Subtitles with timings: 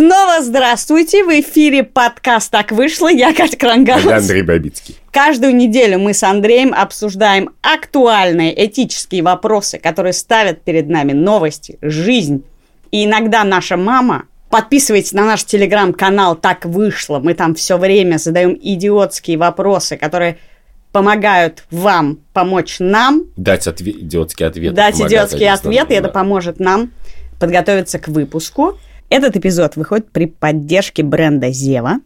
[0.00, 1.22] Снова здравствуйте!
[1.24, 3.08] В эфире подкаст «Так вышло».
[3.08, 4.02] Я Катя Крангаус.
[4.02, 4.96] Я Андрей Бабицкий.
[5.10, 12.44] Каждую неделю мы с Андреем обсуждаем актуальные этические вопросы, которые ставят перед нами новости, жизнь.
[12.90, 17.18] И иногда наша мама Подписывайтесь на наш телеграм-канал «Так вышло».
[17.18, 20.38] Мы там все время задаем идиотские вопросы, которые
[20.92, 23.24] помогают вам помочь нам.
[23.36, 24.74] Дать отве- идиотские ответы.
[24.74, 26.90] Дать идиотские ответы, и это поможет нам
[27.38, 28.78] подготовиться к выпуску.
[29.10, 31.98] Этот эпизод выходит при поддержке бренда Зева.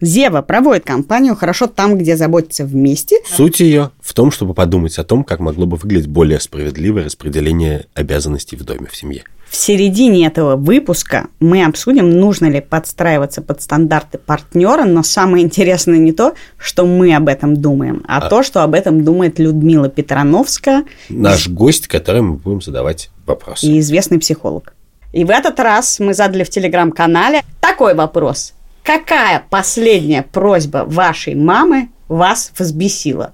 [0.00, 3.16] Зева проводит кампанию «Хорошо там, где заботятся вместе».
[3.28, 7.86] Суть ее в том, чтобы подумать о том, как могло бы выглядеть более справедливое распределение
[7.94, 9.22] обязанностей в доме, в семье.
[9.48, 15.98] В середине этого выпуска мы обсудим, нужно ли подстраиваться под стандарты партнера, но самое интересное
[15.98, 19.88] не то, что мы об этом думаем, а, а то, что об этом думает Людмила
[19.88, 20.84] Петрановская.
[21.08, 23.66] Наш гость, которому мы будем задавать вопросы.
[23.66, 24.74] И известный психолог.
[25.12, 28.54] И в этот раз мы задали в телеграм-канале такой вопрос.
[28.82, 33.32] Какая последняя просьба вашей мамы вас взбесила?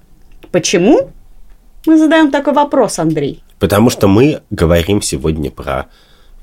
[0.51, 1.11] Почему?
[1.85, 3.43] Мы задаем такой вопрос, Андрей.
[3.59, 5.87] Потому что мы говорим сегодня про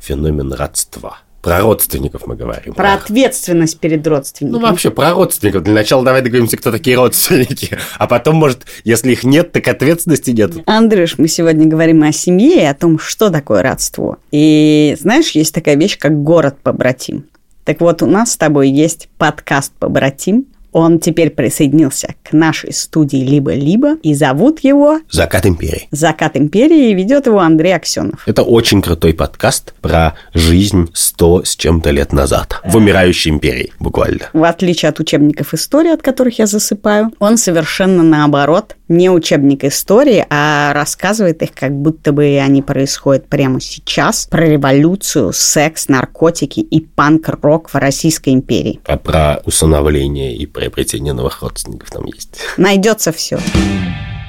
[0.01, 1.19] феномен родства.
[1.43, 2.73] Про родственников мы говорим.
[2.75, 4.61] Про, ответственность перед родственниками.
[4.61, 5.65] Ну, вообще, про родственников.
[5.65, 7.77] Для начала давай договоримся, кто такие родственники.
[7.99, 10.53] А потом, может, если их нет, так ответственности нет.
[10.67, 14.19] Андрюш, мы сегодня говорим о семье и о том, что такое родство.
[14.31, 17.27] И знаешь, есть такая вещь, как город побратим.
[17.65, 23.19] Так вот, у нас с тобой есть подкаст «Побратим», он теперь присоединился к нашей студии
[23.19, 25.01] «Либо-либо» и зовут его...
[25.11, 25.89] «Закат империи».
[25.91, 28.27] «Закат империи» и ведет его Андрей Аксенов.
[28.27, 34.31] Это очень крутой подкаст про жизнь сто с чем-то лет назад в умирающей империи, буквально.
[34.33, 40.25] В отличие от учебников истории, от которых я засыпаю, он совершенно наоборот не учебник истории,
[40.31, 46.81] а рассказывает их, как будто бы они происходят прямо сейчас, про революцию, секс, наркотики и
[46.81, 48.81] панк-рок в Российской империи.
[48.87, 52.39] А про усыновление и приобретение новых родственников там есть.
[52.57, 53.39] Найдется все.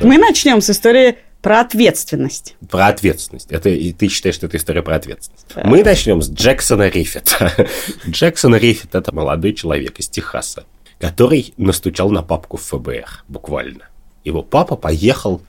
[0.01, 2.55] Мы начнем с истории про ответственность.
[2.69, 3.51] Про ответственность.
[3.51, 5.45] Это, и ты считаешь, что это история про ответственность.
[5.53, 5.63] Да.
[5.65, 7.51] Мы начнем с Джексона Риффета.
[8.07, 10.63] Джексон Риффет– это молодой человек из Техаса,
[10.99, 13.89] который настучал на папку в ФБР, буквально.
[14.23, 15.41] Его папа поехал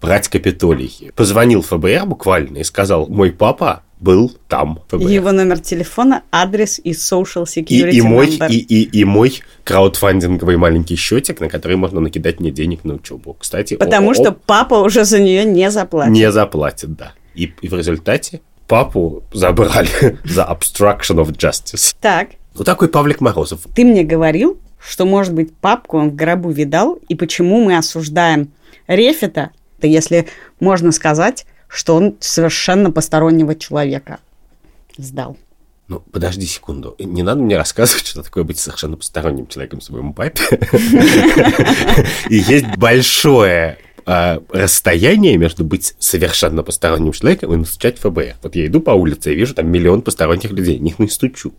[0.00, 1.10] брать Капитолий.
[1.14, 4.80] Позвонил ФБР буквально и сказал, мой папа был там.
[4.88, 5.08] ФБР.
[5.08, 10.56] Его номер телефона, адрес и social security и, и мой, И, и, и мой краудфандинговый
[10.56, 13.36] маленький счетик, на который можно накидать мне денег на учебу.
[13.38, 16.12] Кстати, Потому о, что папа уже за нее не заплатит.
[16.12, 17.12] Не заплатит, да.
[17.34, 21.94] И, и в результате папу забрали за obstruction of justice.
[22.00, 22.30] Так.
[22.54, 23.60] Вот такой Павлик Морозов.
[23.74, 28.50] Ты мне говорил, что, может быть, папку он в гробу видал, и почему мы осуждаем
[28.86, 29.50] Рефета,
[29.82, 30.26] если
[30.58, 34.18] можно сказать, что он совершенно постороннего человека
[34.96, 35.36] сдал.
[35.86, 36.94] Ну, подожди секунду.
[36.98, 40.42] Не надо мне рассказывать, что такое быть совершенно посторонним человеком своему папе.
[42.28, 48.36] И есть большое а, расстояние между быть совершенно посторонним человеком и настучать ФБР.
[48.42, 51.52] Вот я иду по улице и вижу там миллион посторонних людей, них не стучу.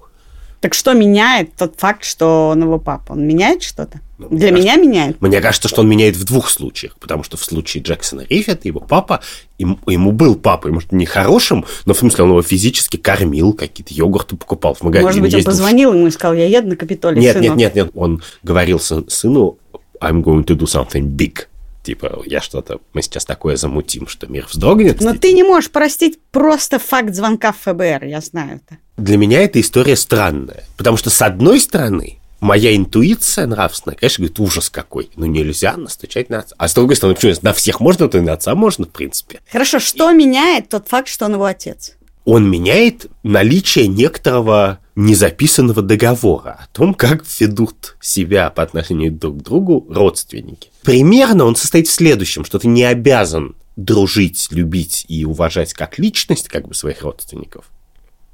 [0.61, 3.13] Так что меняет тот факт, что он его папа?
[3.13, 3.99] Он меняет что-то?
[4.19, 5.21] Ну, Для меня кажется, меняет.
[5.21, 6.95] Мне кажется, что он меняет в двух случаях.
[6.99, 9.21] Потому что в случае Джексона Риффета его папа,
[9.57, 13.91] ему, ему был папой, может, не хорошим, но в смысле он его физически кормил, какие-то
[13.91, 15.07] йогурты покупал в магазине.
[15.07, 17.57] Может быть, он позвонил ему и сказал, я еду на Капитолий, Нет, сынок.
[17.57, 17.91] нет, нет, нет.
[17.95, 19.57] Он говорил сыну,
[19.99, 21.47] I'm going to do something big.
[21.83, 25.01] Типа, я что-то, мы сейчас такое замутим, что мир вздрогнет.
[25.01, 28.77] Но ты не можешь простить просто факт звонка в ФБР, я знаю это.
[28.97, 30.63] Для меня эта история странная.
[30.77, 35.09] Потому что, с одной стороны, моя интуиция нравственная, конечно, говорит, ужас какой.
[35.15, 36.55] Ну, нельзя настучать на отца.
[36.57, 39.39] А с другой стороны, почему на всех можно, то и на отца можно, в принципе.
[39.51, 40.15] Хорошо, что и...
[40.15, 41.95] меняет тот факт, что он его отец?
[42.25, 49.41] Он меняет наличие некоторого незаписанного договора о том, как ведут себя по отношению друг к
[49.41, 50.69] другу родственники.
[50.83, 56.49] Примерно он состоит в следующем, что ты не обязан дружить, любить и уважать как личность
[56.49, 57.65] как бы своих родственников.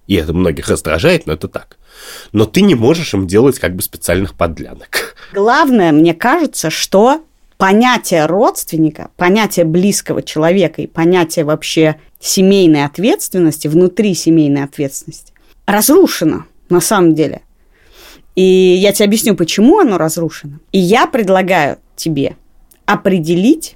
[0.07, 1.78] И это многих раздражает, но это так.
[2.31, 5.16] Но ты не можешь им делать как бы специальных подлянок.
[5.34, 7.22] Главное, мне кажется, что
[7.57, 15.33] понятие родственника, понятие близкого человека и понятие вообще семейной ответственности, внутри семейной ответственности,
[15.65, 17.42] разрушено на самом деле.
[18.36, 20.59] И я тебе объясню, почему оно разрушено.
[20.71, 22.36] И я предлагаю тебе
[22.86, 23.75] определить,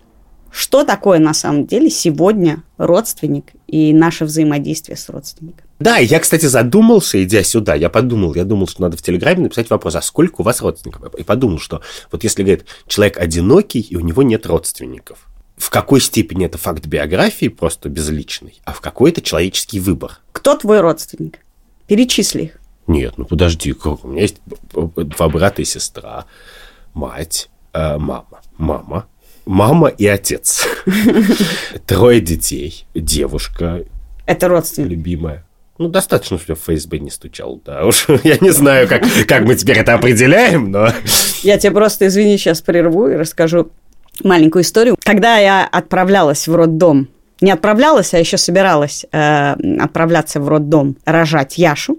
[0.51, 5.66] что такое на самом деле сегодня родственник и наше взаимодействие с родственником.
[5.81, 9.72] Да, я, кстати, задумался, идя сюда, я подумал, я думал, что надо в Телеграме написать
[9.72, 11.16] вопрос, а сколько у вас родственников?
[11.16, 11.81] И подумал, что
[12.12, 16.86] вот если, говорит, человек одинокий, и у него нет родственников, в какой степени это факт
[16.86, 20.19] биографии, просто безличный, а в какой это человеческий выбор.
[20.33, 21.39] Кто твой родственник?
[21.88, 22.60] Перечисли их.
[22.86, 24.38] Нет, ну подожди, у меня есть
[24.75, 26.25] два брата и сестра,
[26.94, 29.07] мать, э, мама, мама,
[29.48, 30.63] мама и отец.
[31.88, 33.84] Трое детей, девушка.
[34.27, 34.92] Это родственник.
[34.92, 35.44] Любимая.
[35.81, 38.06] Ну, достаточно, что ФСБ не стучал, да уж.
[38.24, 40.89] Я не знаю, как, как мы теперь это определяем, но...
[41.42, 43.72] Я тебе просто, извини, сейчас прерву и расскажу
[44.24, 44.95] маленькую историю.
[45.04, 47.07] Когда я отправлялась в роддом,
[47.42, 51.98] не отправлялась, а еще собиралась э, отправляться в роддом рожать Яшу,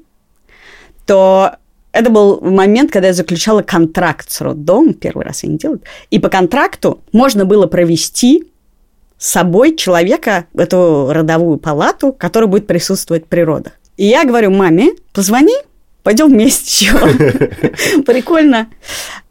[1.04, 1.56] то
[1.90, 6.20] это был момент, когда я заключала контракт с роддомом, первый раз я не делаю, и
[6.20, 8.44] по контракту можно было провести
[9.22, 13.74] собой человека в эту родовую палату, который будет присутствовать при родах.
[13.96, 15.54] И я говорю маме, позвони,
[16.02, 16.98] пойдем вместе еще.
[18.02, 18.68] Прикольно.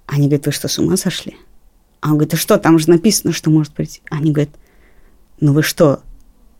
[0.06, 1.36] Они говорят, вы что, с ума сошли?
[2.00, 4.02] А он говорит, а что, там же написано, что может прийти.
[4.10, 4.54] Они говорят,
[5.42, 6.00] ну вы что,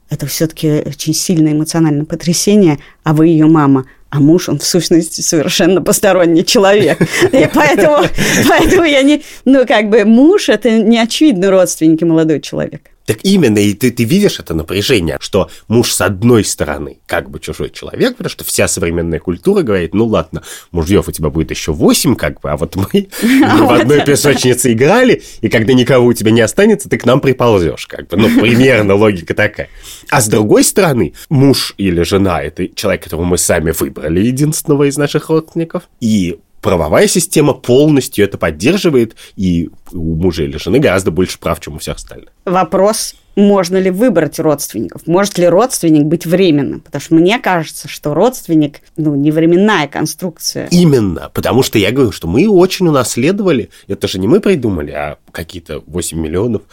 [0.10, 5.22] это все-таки очень сильное эмоциональное потрясение, а вы ее мама а муж, он в сущности
[5.22, 7.00] совершенно посторонний человек.
[7.32, 8.06] И поэтому,
[8.46, 9.24] поэтому я не...
[9.46, 12.92] Ну, как бы муж– это не очевидно родственники молодой человек.
[13.12, 17.42] Так именно, и ты, ты видишь это напряжение, что муж с одной стороны как бы
[17.42, 21.74] чужой человек, потому что вся современная культура говорит, ну ладно, мужьев у тебя будет еще
[21.74, 26.32] восемь, как бы, а вот мы в одной песочнице играли, и когда никого у тебя
[26.32, 29.68] не останется, ты к нам приползешь, как бы, ну, примерно логика такая.
[30.10, 34.96] А с другой стороны, муж или жена– это человек, которого мы сами выбрали, единственного из
[34.96, 41.40] наших родственников, и правовая система полностью это поддерживает, и у мужа или жены гораздо больше
[41.40, 42.30] прав, чем у всех остальных.
[42.46, 45.08] Вопрос можно ли выбрать родственников?
[45.08, 46.82] Может ли родственник быть временным?
[46.82, 50.68] Потому что мне кажется, что родственник, ну, не временная конструкция.
[50.72, 55.18] Именно, потому что я говорю, что мы очень унаследовали, это же не мы придумали, а
[55.32, 56.64] какие-то 8 миллионов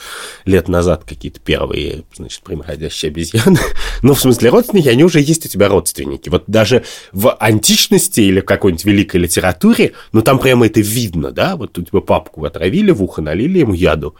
[0.45, 3.59] лет назад какие-то первые, значит, прямоходящие обезьяны.
[4.01, 6.29] Ну, в смысле, родственники, они уже есть у тебя родственники.
[6.29, 11.57] Вот даже в античности или в какой-нибудь великой литературе, ну, там прямо это видно, да?
[11.57, 14.15] Вот у тебя папку отравили, в ухо налили ему яду,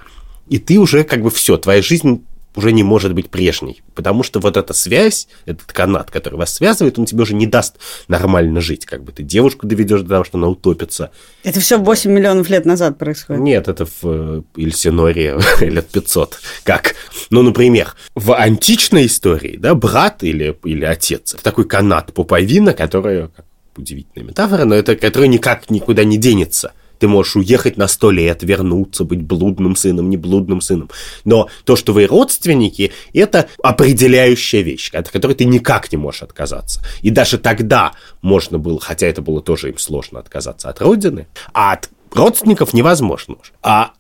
[0.49, 4.41] и ты уже как бы все, твоя жизнь уже не может быть прежней, потому что
[4.41, 7.77] вот эта связь, этот канат, который вас связывает, он тебе уже не даст
[8.09, 11.11] нормально жить, как бы ты девушку доведешь до того, что она утопится.
[11.45, 13.43] Это все 8 миллионов лет назад происходит?
[13.43, 16.41] Нет, это в э, Ильсиноре лет 500.
[16.65, 16.95] Как?
[17.31, 23.29] Ну, например, в античной истории, да, брат или, или отец, это такой канат пуповина, который,
[23.77, 26.73] удивительная метафора, но это который никак никуда не денется.
[26.99, 30.91] Ты можешь уехать на сто лет, вернуться, быть блудным сыном, не блудным сыном.
[31.25, 36.83] Но то, что вы родственники, это определяющая вещь, от которой ты никак не можешь отказаться.
[37.03, 37.93] И даже тогда
[38.23, 43.37] можно было, хотя это было тоже им сложно отказаться от родины, а от родственников невозможно.
[43.63, 43.93] А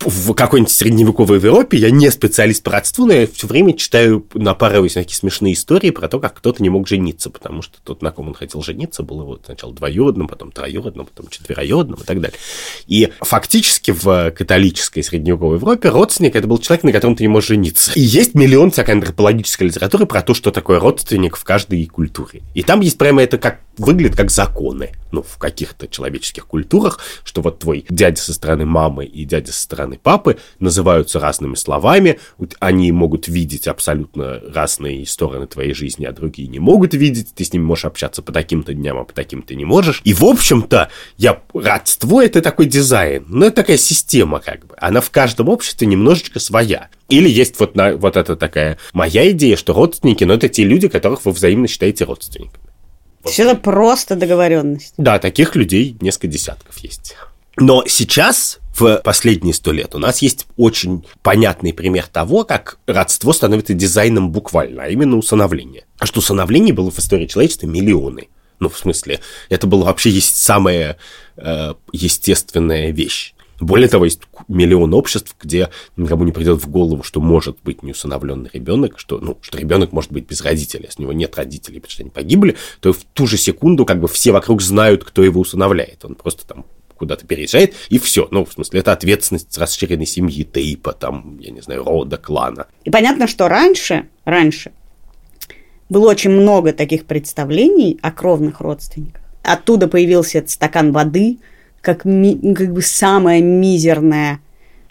[0.00, 4.94] в какой-нибудь средневековой Европе, я не специалист по родству, но я все время читаю, напарываюсь
[4.94, 8.10] на такие смешные истории про то, как кто-то не мог жениться, потому что тот, на
[8.10, 12.38] ком он хотел жениться, был его сначала двоюродным, потом троюродным, потом четвероюродным и так далее.
[12.86, 17.48] И фактически в католической средневековой Европе родственник это был человек, на котором ты не можешь
[17.48, 17.92] жениться.
[17.94, 22.42] И есть миллион всякой антропологической литературы про то, что такое родственник в каждой культуре.
[22.54, 27.40] И там есть прямо это как выглядит как законы, ну, в каких-то человеческих культурах, что
[27.40, 32.18] вот твой дядя со стороны мамы и дядя со стороны папы называются разными словами,
[32.58, 37.52] они могут видеть абсолютно разные стороны твоей жизни, а другие не могут видеть, ты с
[37.52, 40.00] ними можешь общаться по таким-то дням, а по таким-то не можешь.
[40.04, 44.74] И, в общем-то, я родство— это такой дизайн, ну, это такая система, как бы.
[44.78, 46.88] Она в каждом обществе немножечко своя.
[47.08, 50.64] Или есть вот, на, вот эта такая моя идея, что родственники, но ну, это те
[50.64, 52.70] люди, которых вы взаимно считаете родственниками.
[53.24, 54.94] Все это просто договоренность.
[54.96, 57.16] Да, таких людей несколько десятков есть.
[57.56, 63.32] Но сейчас, в последние сто лет, у нас есть очень понятный пример того, как родство
[63.32, 65.84] становится дизайном буквально, а именно усыновление.
[65.98, 68.28] А что усыновлений было в истории человечества миллионы.
[68.58, 70.98] Ну, в смысле, это было вообще есть самая
[71.36, 73.34] э, естественная вещь.
[73.58, 78.48] Более того, есть миллион обществ, где никому не придет в голову, что может быть неусыновленный
[78.52, 80.86] ребенок, что, ну, что ребенок может быть без родителей.
[80.86, 84.00] Если у него нет родителей, потому что они погибли, то в ту же секунду как
[84.00, 86.04] бы все вокруг знают, кто его усыновляет.
[86.04, 86.64] Он просто там
[87.00, 88.28] куда-то переезжает, и все.
[88.30, 92.66] Ну, в смысле, это ответственность расширенной семьи, тейпа, там, я не знаю, рода, клана.
[92.84, 94.70] И понятно, что раньше, раньше
[95.88, 99.22] было очень много таких представлений о кровных родственниках.
[99.42, 101.38] Оттуда появился этот стакан воды–
[101.80, 104.40] как, ми, как бы самая мизерная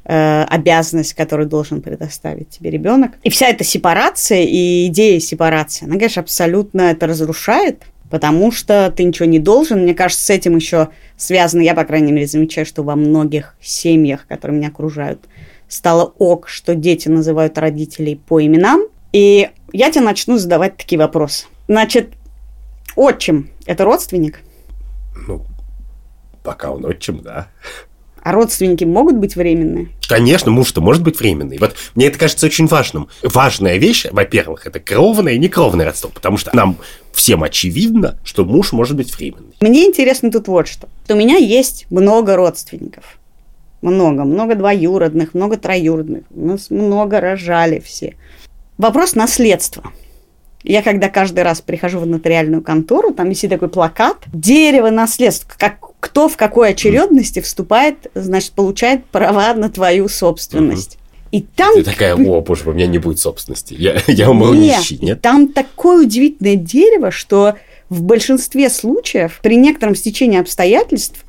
[0.06, 3.12] э, обязанность, которую должен предоставить тебе ребенок.
[3.24, 9.04] И вся эта сепарация и идея сепарации, она, конечно, абсолютно это разрушает, потому что ты
[9.04, 9.84] ничего не должен.
[9.84, 14.28] Мне кажется, с этим еще связано, я, по крайней мере, замечаю, что во многих семьях,
[14.28, 15.26] которые меня окружают,
[15.68, 18.82] стало ок, что дети называют родителей по именам.
[19.12, 21.46] И я тебе начну задавать такие вопросы.
[21.68, 22.14] Значит,
[22.96, 24.42] отчим– это родственник–
[25.28, 25.46] Ну,
[26.44, 27.48] пока он отчим, да.
[28.24, 29.90] А родственники могут быть временные?
[30.08, 31.58] Конечно, муж-то может быть временный.
[31.58, 33.08] Вот мне это кажется очень важным.
[33.24, 36.78] Важная вещь, во-первых, это кровное и некровное родство, потому что нам
[37.14, 39.56] всем очевидно, что муж может быть временный.
[39.62, 40.88] Мне интересно тут вот что.
[41.10, 43.20] У меня есть много родственников.
[43.82, 46.24] Много, много двоюродных, много троюродных.
[46.32, 48.16] У нас много рожали все.
[48.78, 49.84] Вопрос наследства.
[50.64, 55.54] Я когда каждый раз прихожу в нотариальную контору, там висит такой плакат «Дерево наследства».
[55.58, 60.98] Как, кто в какой очередности вступает, значит, получает права на твою собственность.
[61.32, 61.76] И там...
[61.76, 63.76] Ты такая, о, боже, у меня не будет собственности.
[63.78, 65.22] Я, я умру нет, нищий, нет?
[65.22, 67.56] Там такое удивительное дерево, что
[67.90, 71.24] в большинстве случаев при некотором стечении обстоятельств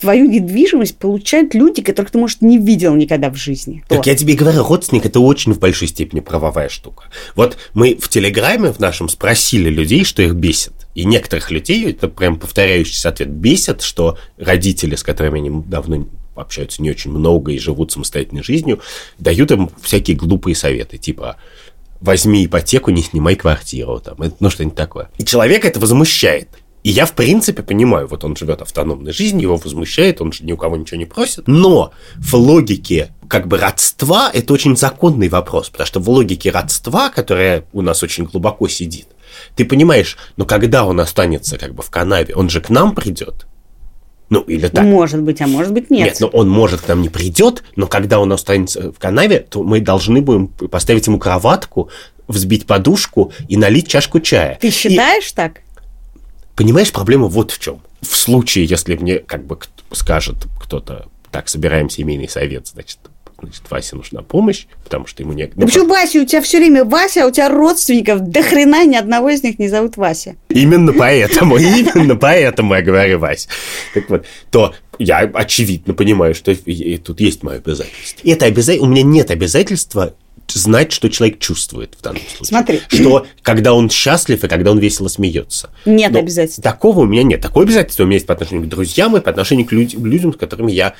[0.00, 3.84] твою недвижимость получают люди, которых ты, может, не видел никогда в жизни.
[3.88, 7.04] Так я тебе говорю, родственник это очень в большой степени правовая штука.
[7.34, 10.72] Вот мы в Телеграме в нашем спросили людей, что их бесит.
[10.98, 16.82] И некоторых людей, это прям повторяющийся ответ, бесит, что родители, с которыми они давно общаются
[16.82, 18.80] не очень много и живут самостоятельной жизнью,
[19.20, 21.36] дают им всякие глупые советы, типа
[22.00, 25.08] возьми ипотеку, не снимай квартиру, там, ну что-нибудь такое.
[25.18, 26.48] И человека это возмущает.
[26.82, 30.50] И я, в принципе, понимаю, вот он живет автономной жизнью, его возмущает, он же ни
[30.50, 31.46] у кого ничего не просит.
[31.46, 37.10] Но в логике как бы родства это очень законный вопрос, потому что в логике родства,
[37.10, 39.06] которая у нас очень глубоко сидит,
[39.54, 43.46] ты понимаешь, но когда он останется как бы в канаве, он же к нам придет.
[44.30, 44.84] Ну, или так.
[44.84, 46.04] Может быть, а может быть нет.
[46.04, 49.62] Нет, но он может к нам не придет, но когда он останется в канаве, то
[49.62, 51.88] мы должны будем поставить ему кроватку,
[52.26, 54.58] взбить подушку и налить чашку чая.
[54.60, 55.34] Ты считаешь и...
[55.34, 55.62] так?
[56.56, 57.80] Понимаешь, проблема вот в чем.
[58.02, 59.58] В случае, если мне как бы
[59.92, 62.98] скажет кто-то, так, собираем семейный совет, значит,
[63.40, 65.46] значит, Васе нужна помощь, потому что ему не...
[65.46, 66.20] Да почему Вася?
[66.20, 69.58] У тебя все время Вася, а у тебя родственников до хрена ни одного из них
[69.58, 70.36] не зовут Вася.
[70.48, 73.48] Именно поэтому, именно поэтому я говорю Вася.
[73.94, 78.28] Так вот, то я очевидно понимаю, что тут есть мое обязательство.
[78.28, 80.14] Это обязательство, у меня нет обязательства
[80.52, 82.46] знать, что человек чувствует в данном случае.
[82.46, 82.80] Смотри.
[82.88, 85.70] Что когда он счастлив и когда он весело смеется.
[85.84, 86.62] Нет Но обязательств.
[86.62, 87.42] Такого у меня нет.
[87.42, 90.32] Такое обязательство у меня есть по отношению к друзьям и по отношению к людям, людям
[90.32, 90.94] с которыми я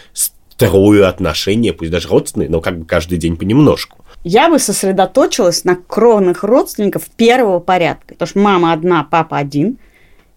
[0.58, 4.04] строю отношения, пусть даже родственные, но как бы каждый день понемножку.
[4.24, 8.14] Я бы сосредоточилась на кровных родственников первого порядка.
[8.14, 9.78] Потому что мама одна, папа один.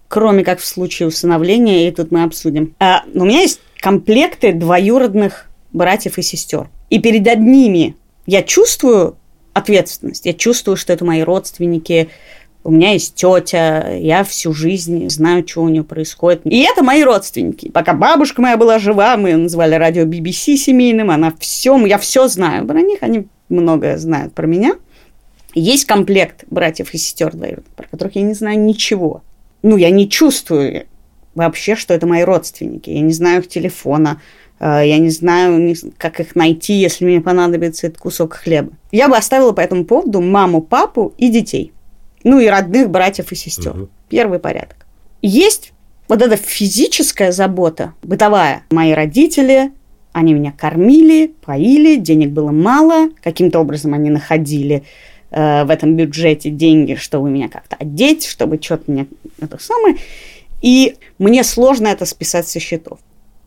[0.07, 2.75] Кроме как в случае усыновления, и тут мы обсудим.
[2.79, 6.69] А, у меня есть комплекты двоюродных братьев и сестер.
[6.91, 7.95] И перед одними
[8.27, 9.17] я чувствую
[9.53, 12.09] ответственность, я чувствую, что это мои родственники,
[12.63, 16.41] у меня есть тетя, я всю жизнь знаю, что у нее происходит.
[16.45, 17.69] И это мои родственники.
[17.69, 22.65] Пока бабушка моя была жива, мы называли радио BBC семейным, она все, я все знаю
[22.65, 24.75] про них, они многое знают про меня.
[25.53, 29.21] Есть комплект братьев и сестер двоюродных, про которых я не знаю ничего.
[29.63, 30.85] Ну, я не чувствую
[31.35, 32.89] вообще, что это мои родственники.
[32.89, 34.19] Я не знаю их телефона,
[34.61, 38.71] Э, я не знаю, как их найти, если мне понадобится этот кусок хлеба.
[38.91, 41.73] Я бы оставила по этому поводу маму, папу и детей.
[42.23, 43.75] Ну и родных братьев и сестер.
[43.75, 43.89] Угу.
[44.09, 44.85] Первый порядок.
[45.21, 45.73] Есть
[46.07, 48.63] вот эта физическая забота, бытовая.
[48.71, 49.71] Мои родители,
[50.11, 53.09] они меня кормили, поили, денег было мало.
[53.23, 54.83] Каким-то образом они находили
[55.31, 59.07] э, в этом бюджете деньги, чтобы меня как-то одеть, чтобы что-то мне
[59.39, 59.95] это самое.
[60.61, 62.99] И мне сложно это списать со счетов.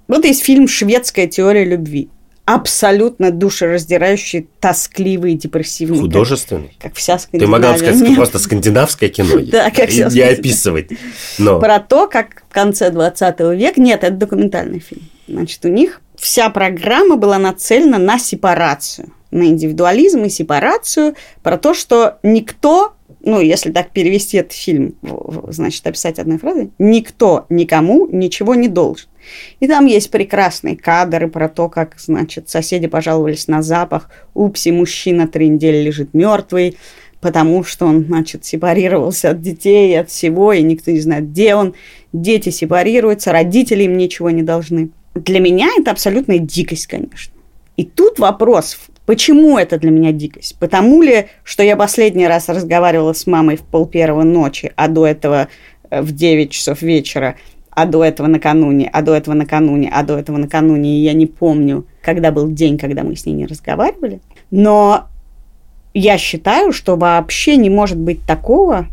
[0.09, 2.09] Вот есть фильм «Шведская теория любви».
[2.47, 5.99] Абсолютно душераздирающий, тоскливый, депрессивный.
[5.99, 6.77] Художественный?
[6.79, 7.47] Как, как вся Скандинавия.
[7.47, 8.17] Ты могла сказать, Нет.
[8.17, 9.41] просто скандинавское кино.
[9.51, 10.91] Да, как вся Не описывать.
[11.39, 11.59] Но...
[11.59, 13.81] Про то, как в конце 20 века...
[13.81, 15.09] Нет, это документальный фильм.
[15.27, 21.73] Значит, у них вся программа была нацелена на сепарацию, на индивидуализм и сепарацию, про то,
[21.73, 22.95] что никто
[23.27, 24.97] ну, если так перевести этот фильм,
[25.49, 29.09] значит, описать одной фразой, никто никому ничего не должен.
[29.61, 34.11] И там есть прекрасные кадры про то, как, значит, соседи пожаловались на запах.
[34.35, 36.77] Упси, мужчина три недели лежит мертвый,
[37.21, 41.75] потому что он, значит, сепарировался от детей, от всего, и никто не знает, где он.
[42.13, 44.91] Дети сепарируются, родители им ничего не должны.
[45.15, 47.33] Для меня это абсолютная дикость, конечно.
[47.77, 50.57] И тут вопрос, Почему это для меня дикость?
[50.59, 55.07] Потому ли, что я последний раз разговаривала с мамой в пол первого ночи, а до
[55.07, 55.49] этого
[55.91, 57.37] э, в 9 часов вечера,
[57.75, 61.27] а до этого накануне, а до этого накануне, а до этого накануне, и я не
[61.27, 64.21] помню, когда был день, когда мы с ней не разговаривали.
[64.51, 65.09] Но
[65.93, 68.87] я считаю, что вообще не может быть такого,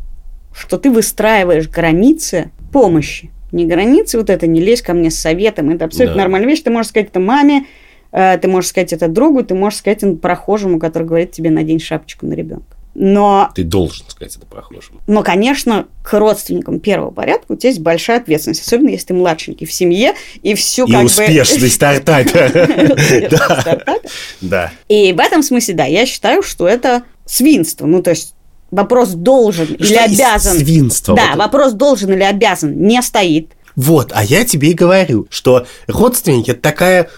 [0.54, 3.32] что ты выстраиваешь границы помощи.
[3.52, 6.22] Не границы, вот это, не лезь ко мне с советом, это абсолютно да.
[6.22, 6.62] нормальная вещь.
[6.62, 7.66] Ты можешь сказать это маме,
[8.12, 11.80] Э, ты можешь сказать это другу, ты можешь сказать это прохожему, который говорит тебе надень
[11.80, 12.78] шапочку на ребенка.
[12.94, 15.00] Но, Ты должен сказать это прохожему.
[15.08, 19.66] но, конечно, к родственникам первого порядка у тебя есть большая ответственность, особенно если ты младшенький
[19.66, 22.26] в семье и всю И как успешный стартап.
[22.26, 22.32] бы...
[23.32, 23.62] Да.
[23.62, 24.10] стартапе.
[24.42, 24.72] Да.
[24.90, 27.86] И в этом смысле, да, я считаю, что это свинство.
[27.86, 28.34] Ну, то есть
[28.72, 30.58] вопрос должен или обязан.
[30.58, 31.16] свинство?
[31.16, 33.52] Да, вопрос должен или обязан не стоит.
[33.78, 37.10] Вот, а я тебе и говорю, что родственники– это такая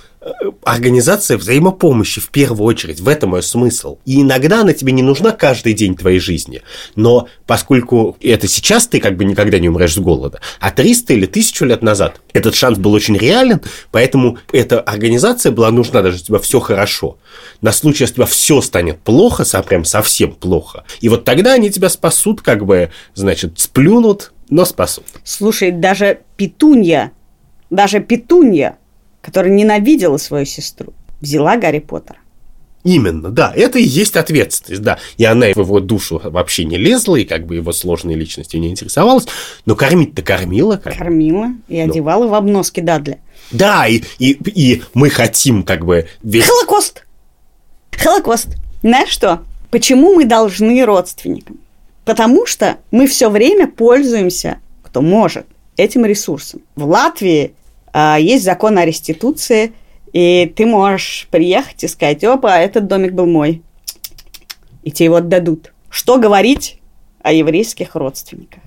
[0.63, 3.00] организация взаимопомощи в первую очередь.
[3.00, 3.98] В этом мой смысл.
[4.06, 6.62] И иногда она тебе не нужна каждый день твоей жизни.
[6.96, 11.25] Но поскольку это сейчас ты как бы никогда не умрешь с голода, а 300 или
[11.25, 13.62] 1000 лет назад этот шанс был очень реален,
[13.92, 17.18] поэтому эта организация была нужна, даже если у тебя все хорошо.
[17.62, 20.84] На случай, если у тебя все станет плохо, прям совсем плохо.
[21.01, 25.06] И вот тогда они тебя спасут, как бы, значит, сплюнут, но спасут.
[25.24, 27.12] Слушай, даже Петунья,
[27.70, 28.77] даже Петунья,
[29.24, 32.20] которая ненавидела свою сестру, взяла Гарри Поттера.
[32.84, 35.00] Именно, да, это и есть ответственность, да.
[35.18, 38.70] И она в его душу вообще не лезла, и как бы его сложной личностью не
[38.70, 39.25] интересовалась,
[39.65, 40.75] но кормить-то кормила.
[40.75, 41.89] как- Кормила и Ну.
[41.89, 43.20] одевала в обноски Дадли.
[43.51, 46.46] Да, и, и, и мы хотим как бы весь...
[46.46, 47.06] Холокост!
[47.92, 48.50] Холокост.
[48.82, 49.44] Знаешь что?
[49.72, 51.60] Почему мы должны родственникам?
[52.03, 55.46] Потому что мы все время пользуемся, кто может,
[55.77, 56.62] этим ресурсом.
[56.75, 57.53] В Латвии
[57.93, 59.73] есть закон о реституции,
[60.13, 63.62] и ты можешь приехать и сказать, опа, этот домик был мой.
[64.83, 65.73] И тебе его отдадут.
[65.89, 66.79] Что говорить
[67.21, 68.62] о еврейских родственниках?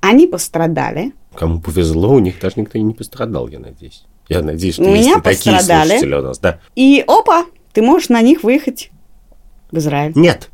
[0.00, 4.04] Они пострадали, Кому повезло, у них даже никто не пострадал, я надеюсь.
[4.28, 5.88] Я надеюсь, что У есть меня и такие пострадали.
[5.88, 6.60] слушатели у нас, да.
[6.74, 8.90] и опа, ты можешь на них выехать
[9.70, 10.12] в Израиль.
[10.14, 10.50] Нет.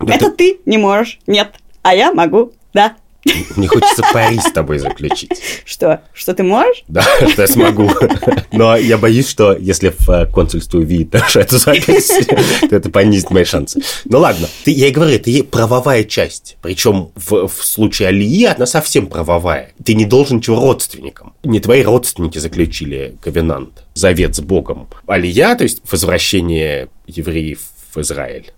[0.00, 1.18] Да Это ты не можешь.
[1.26, 1.54] Нет.
[1.82, 2.52] А я могу.
[2.72, 2.96] Да.
[3.24, 5.30] Ты- Мне хочется пари с тобой заключить.
[5.64, 6.02] Что?
[6.12, 6.84] Что ты можешь?
[6.88, 7.90] Да, что я смогу.
[8.52, 12.10] Но я боюсь, что если в э, консульстве увидит нашу эту запись,
[12.68, 13.80] то это понизит мои шансы.
[14.04, 16.56] Ну ладно, ты, я и говорю, и правовая часть.
[16.62, 19.72] Причем в, в случае Алии она совсем правовая.
[19.84, 21.34] Ты не должен ничего родственникам.
[21.42, 24.88] Не твои родственники заключили ковенант, завет с Богом.
[25.06, 27.60] Алия, то есть возвращение евреев
[27.94, 28.52] в Израиль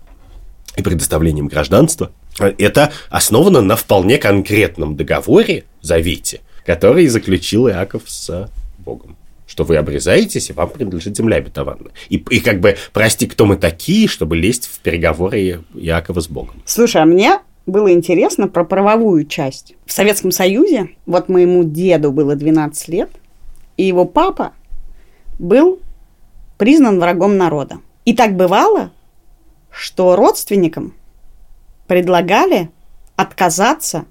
[0.77, 2.11] и предоставлением гражданства,
[2.45, 8.49] это основано на вполне конкретном договоре, завете, который заключил Иаков с
[8.79, 9.15] Богом.
[9.47, 11.91] Что вы обрезаетесь, и вам принадлежит земля обетованная.
[12.09, 16.61] И, и как бы, прости, кто мы такие, чтобы лезть в переговоры Иакова с Богом.
[16.65, 19.75] Слушай, а мне было интересно про правовую часть.
[19.85, 23.09] В Советском Союзе, вот моему деду было 12 лет,
[23.77, 24.53] и его папа
[25.37, 25.79] был
[26.57, 27.79] признан врагом народа.
[28.05, 28.91] И так бывало,
[29.69, 30.93] что родственникам
[31.91, 32.69] предлагали
[33.17, 34.05] отказаться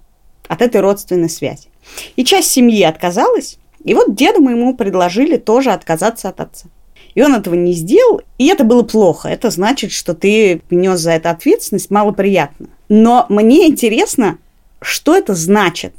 [0.49, 1.69] от этой родственной связи.
[2.14, 6.69] И часть семьи отказалась, и вот деду моему предложили тоже отказаться от отца.
[7.14, 9.31] И он этого не сделал, и это было плохо.
[9.31, 12.69] Это значит, что ты нес за это ответственность малоприятно.
[12.90, 14.37] Но мне интересно,
[14.83, 15.95] что это значит.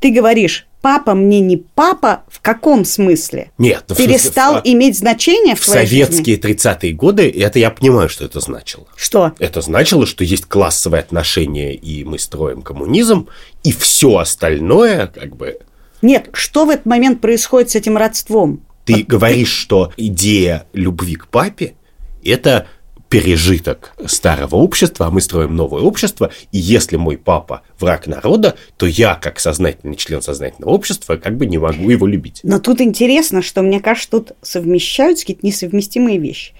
[0.00, 3.50] Ты говоришь, папа мне не папа, в каком смысле?
[3.56, 6.02] Нет, ну, смысле, Перестал в- иметь значение в, в твоей жизни?
[6.04, 8.86] советские 30-е годы, это я понимаю, что это значило.
[8.96, 9.32] Что?
[9.38, 13.28] Это значило, что есть классовые отношения, и мы строим коммунизм,
[13.64, 15.58] и все остальное, как бы,
[16.02, 18.66] Нет, что в этот момент происходит с этим родством?
[18.84, 21.74] Ты говоришь, что идея любви к папе–
[22.24, 22.66] это
[23.12, 28.86] пережиток старого общества, а мы строим новое общество, и если мой папа враг народа, то
[28.86, 32.40] я, как сознательный член сознательного общества, как бы не могу его любить.
[32.42, 36.54] Но тут интересно, что, мне кажется, тут совмещаются какие-то несовместимые вещи.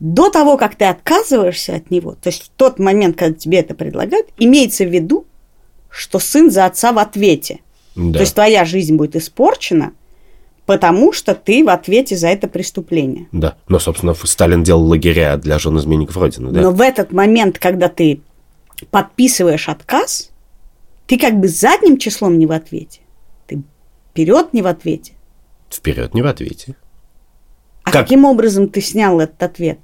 [0.00, 3.76] До того, как ты отказываешься от него, то есть в тот момент, когда тебе это
[3.76, 5.24] предлагают, имеется в виду,
[5.88, 7.60] что сын за отца в ответе.
[7.94, 8.14] Да.
[8.14, 9.92] То есть твоя жизнь будет испорчена,
[10.66, 13.28] потому что ты в ответе за это преступление.
[13.32, 16.60] Да, но, собственно, Сталин делал лагеря для жен изменников Родины, да?
[16.60, 18.20] Но в этот момент, когда ты
[18.90, 20.30] подписываешь отказ,
[21.06, 23.00] ты как бы задним числом не в ответе.
[23.46, 23.62] Ты
[24.10, 25.12] вперед не в ответе.
[25.70, 26.74] Вперед не в ответе.
[27.84, 28.02] А Как?
[28.02, 29.78] каким образом ты снял этот ответ?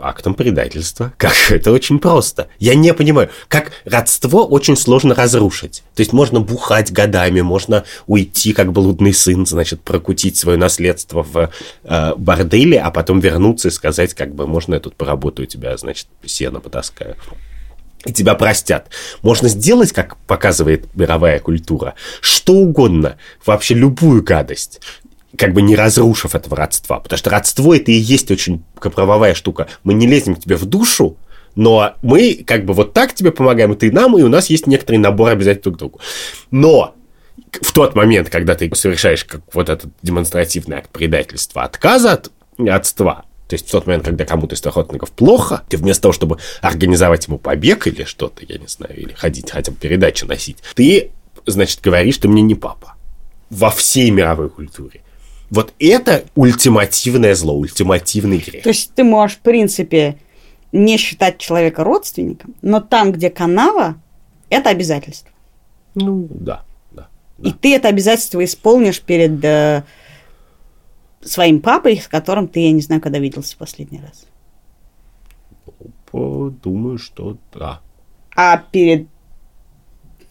[0.00, 1.12] Актом предательства.
[1.18, 1.32] Как?
[1.50, 2.48] Это очень просто.
[2.58, 5.82] Я не понимаю, как родство очень сложно разрушить.
[5.94, 11.50] То есть можно бухать годами, можно уйти как блудный сын, значит, прокутить свое наследство в
[11.84, 16.06] э, борделе, а потом вернуться и сказать, как бы, можно я тут поработаю, тебя, значит,
[16.24, 17.16] сено потаскаю.
[18.04, 18.88] И тебя простят.
[19.22, 24.80] Можно сделать, как показывает мировая культура, что угодно, вообще любую гадость
[25.36, 27.00] как бы не разрушив этого родства.
[27.00, 29.68] Потому что родство это и есть очень правовая штука.
[29.84, 31.16] Мы не лезем к тебе в душу,
[31.54, 34.66] но мы как бы вот так тебе помогаем, и ты нам, и у нас есть
[34.66, 36.00] некоторый набор обязательств друг к другу.
[36.50, 36.94] Но
[37.60, 43.24] в тот момент, когда ты совершаешь как вот этот демонстративный акт предательства, отказа от родства,
[43.48, 46.38] То есть в тот момент, когда кому-то из твоих родственников плохо, ты вместо того, чтобы
[46.60, 51.12] организовать ему побег или что-то, я не знаю, или ходить хотя бы передачи носить, ты,
[51.46, 52.94] значит, говоришь, ты мне не папа.
[53.48, 55.00] Во всей мировой культуре.
[55.50, 58.62] Вот это ультимативное зло, ультимативный грех.
[58.62, 60.18] То есть ты можешь, в принципе,
[60.72, 63.96] не считать человека родственником, но там, где канава,
[64.50, 65.30] это обязательство.
[65.94, 67.08] Ну, да, да.
[67.38, 67.48] да.
[67.48, 69.84] И ты это обязательство исполнишь перед э,
[71.22, 74.26] своим папой, с которым ты, я не знаю, когда виделся в последний раз.
[76.12, 77.80] Думаю, что да.
[78.34, 79.08] А перед,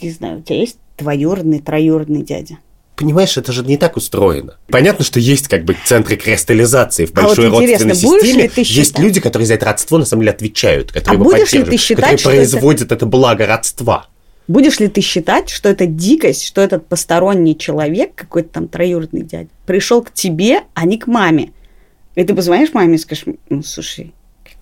[0.02, 2.58] не знаю, у тебя есть двоюродный, троюродный дядя?
[2.98, 4.58] Понимаешь, это же не так устроено.
[4.70, 8.50] Понятно, что есть как бы центры кристаллизации в большой а вот родственной системе.
[8.56, 9.00] Есть считать...
[9.00, 12.18] люди, которые за это родство на самом деле отвечают, которые а будешь ли ты считать,
[12.18, 12.96] которые производят это...
[12.96, 14.08] это благо родства.
[14.48, 19.50] Будешь ли ты считать, что это дикость, что этот посторонний человек, какой-то там троюродный дядя,
[19.68, 21.52] пришел к тебе, а не к маме?
[22.16, 24.12] И ты позвонишь маме и скажешь, ну, слушай,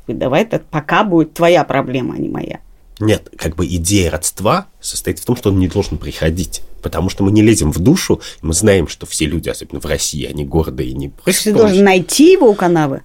[0.08, 2.60] давай это пока будет твоя проблема, а не моя.
[3.00, 6.62] Нет, как бы идея родства состоит в том, что он не должен приходить.
[6.82, 10.24] Потому что мы не лезем в душу, мы знаем, что все люди, особенно в России,
[10.26, 13.02] они гордые и не просят Ты должен найти его у канавы?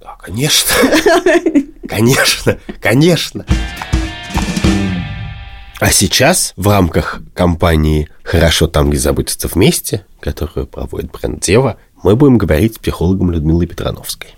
[0.00, 0.72] Да, конечно.
[1.88, 3.44] Конечно, конечно.
[5.78, 12.16] А сейчас в рамках кампании «Хорошо там, где заботятся вместе», которую проводит бренд «Дева», мы
[12.16, 14.30] будем говорить с психологом Людмилой Петрановской.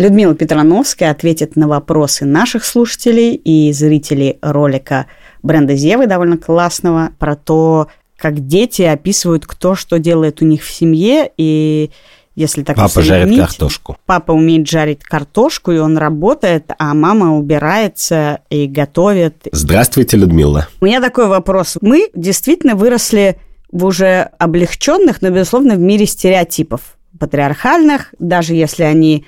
[0.00, 5.04] Людмила Петрановская ответит на вопросы наших слушателей и зрителей ролика
[5.42, 10.72] бренда Зевы, довольно классного, про то, как дети описывают, кто что делает у них в
[10.72, 11.90] семье, и
[12.34, 13.98] если так Папа жарит картошку.
[14.06, 19.48] Папа умеет жарить картошку, и он работает, а мама убирается и готовит.
[19.52, 20.66] Здравствуйте, Людмила.
[20.80, 21.76] У меня такой вопрос.
[21.82, 23.36] Мы действительно выросли
[23.70, 29.26] в уже облегченных, но, безусловно, в мире стереотипов патриархальных, даже если они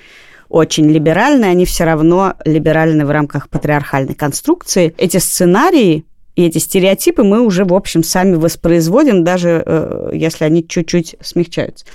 [0.49, 4.93] очень либеральные, они все равно либеральны в рамках патриархальной конструкции.
[4.97, 10.67] Эти сценарии и эти стереотипы мы уже, в общем, сами воспроизводим, даже э, если они
[10.67, 11.85] чуть-чуть смягчаются.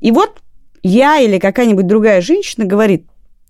[0.00, 0.42] И вот
[0.82, 3.06] я или какая-нибудь другая женщина говорит,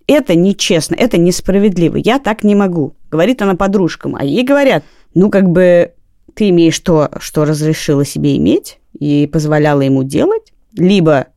[0.06, 2.94] это нечестно, это несправедливо, я так не могу.
[3.10, 5.92] Говорит она подружкам, а ей говорят, ну, как бы
[6.34, 11.28] ты имеешь то, что разрешила себе иметь и позволяла ему делать, либо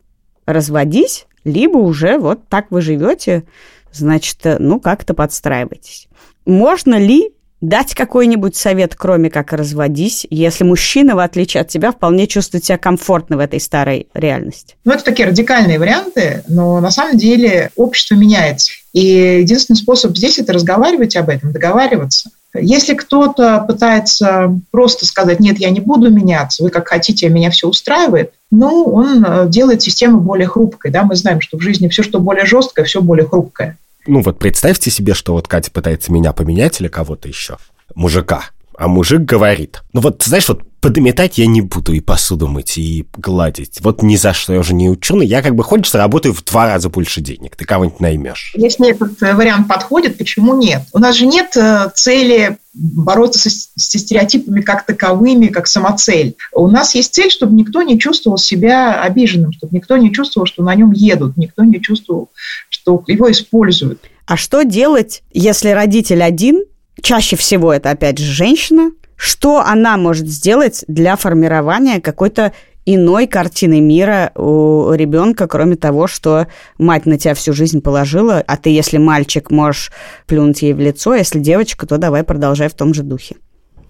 [0.45, 3.45] разводись, либо уже вот так вы живете,
[3.93, 6.07] значит, ну, как-то подстраивайтесь.
[6.45, 7.31] Можно ли
[7.61, 12.77] дать какой-нибудь совет, кроме как разводись, если мужчина, в отличие от тебя, вполне чувствует себя
[12.77, 14.75] комфортно в этой старой реальности?
[14.83, 18.73] Ну, это такие радикальные варианты, но на самом деле общество меняется.
[18.93, 22.29] И единственный способ здесь– это разговаривать об этом, договариваться.
[22.61, 27.67] Если кто-то пытается просто сказать, нет, я не буду меняться, вы как хотите, меня все
[27.67, 30.91] устраивает, ну, он э, делает систему более хрупкой.
[30.91, 31.03] Да?
[31.03, 34.91] Мы знаем, что в жизни все, что более жесткое, все более хрупкое ну вот представьте
[34.91, 37.57] себе, что вот Катя пытается меня поменять или кого-то еще,
[37.95, 38.43] мужика,
[38.77, 43.07] а мужик говорит, ну вот, знаешь, вот подметать я не буду и посуду мыть, и
[43.17, 43.79] гладить.
[43.81, 45.25] Вот ни за что, я уже не ученый.
[45.25, 47.55] Я как бы хочется, работаю в два раза больше денег.
[47.55, 48.53] Ты кого-нибудь наймешь.
[48.55, 50.83] Если этот э, вариант подходит, почему нет?
[50.93, 56.35] У нас же нет э, цели бороться со, со стереотипами как таковыми, как самоцель.
[56.53, 60.61] У нас есть цель, чтобы никто не чувствовал себя обиженным, чтобы никто не чувствовал, что
[60.61, 62.29] на нем едут, никто не чувствовал,
[62.69, 64.01] что его используют.
[64.27, 66.63] А что делать, если родитель один,
[67.01, 72.53] чаще всего это опять же женщина, что она может сделать для формирования какой-то
[72.85, 78.57] иной картины мира у ребенка, кроме того, что мать на тебя всю жизнь положила, а
[78.57, 79.91] ты, если мальчик, можешь
[80.27, 83.35] плюнуть ей в лицо, а если девочка, то давай продолжай в том же духе.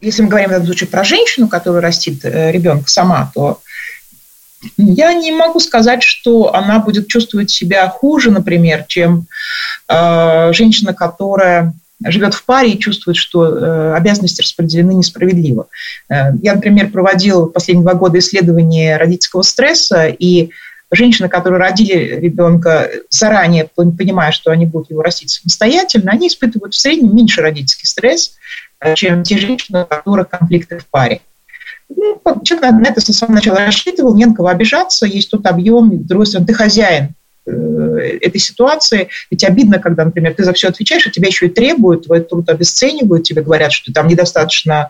[0.01, 3.59] Если мы говорим в этом случае про женщину, которая растит э, ребенка сама, то
[4.77, 9.27] я не могу сказать, что она будет чувствовать себя хуже, например, чем
[9.87, 15.67] э, женщина, которая живет в паре и чувствует, что э, обязанности распределены несправедливо.
[16.09, 20.49] Э, я, например, проводил последние два года исследование родительского стресса, и
[20.91, 26.79] женщины, которые родили ребенка заранее, понимая, что они будут его растить самостоятельно, они испытывают в
[26.79, 28.35] среднем меньше родительский стресс,
[28.81, 31.21] э, чем те женщины, у которых конфликты в паре.
[31.87, 36.03] Ну, человек на это с самого начала рассчитывал, не на кого обижаться, есть тот объем,
[36.03, 37.09] с другой стороны, ты хозяин
[37.45, 39.09] этой ситуации.
[39.29, 42.49] Ведь обидно, когда, например, ты за все отвечаешь, а тебя еще и требуют, твой труд
[42.49, 44.89] обесценивают, тебе говорят, что ты там недостаточно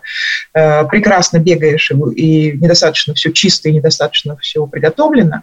[0.54, 5.42] э, прекрасно бегаешь, и, и недостаточно все чисто, и недостаточно все приготовлено,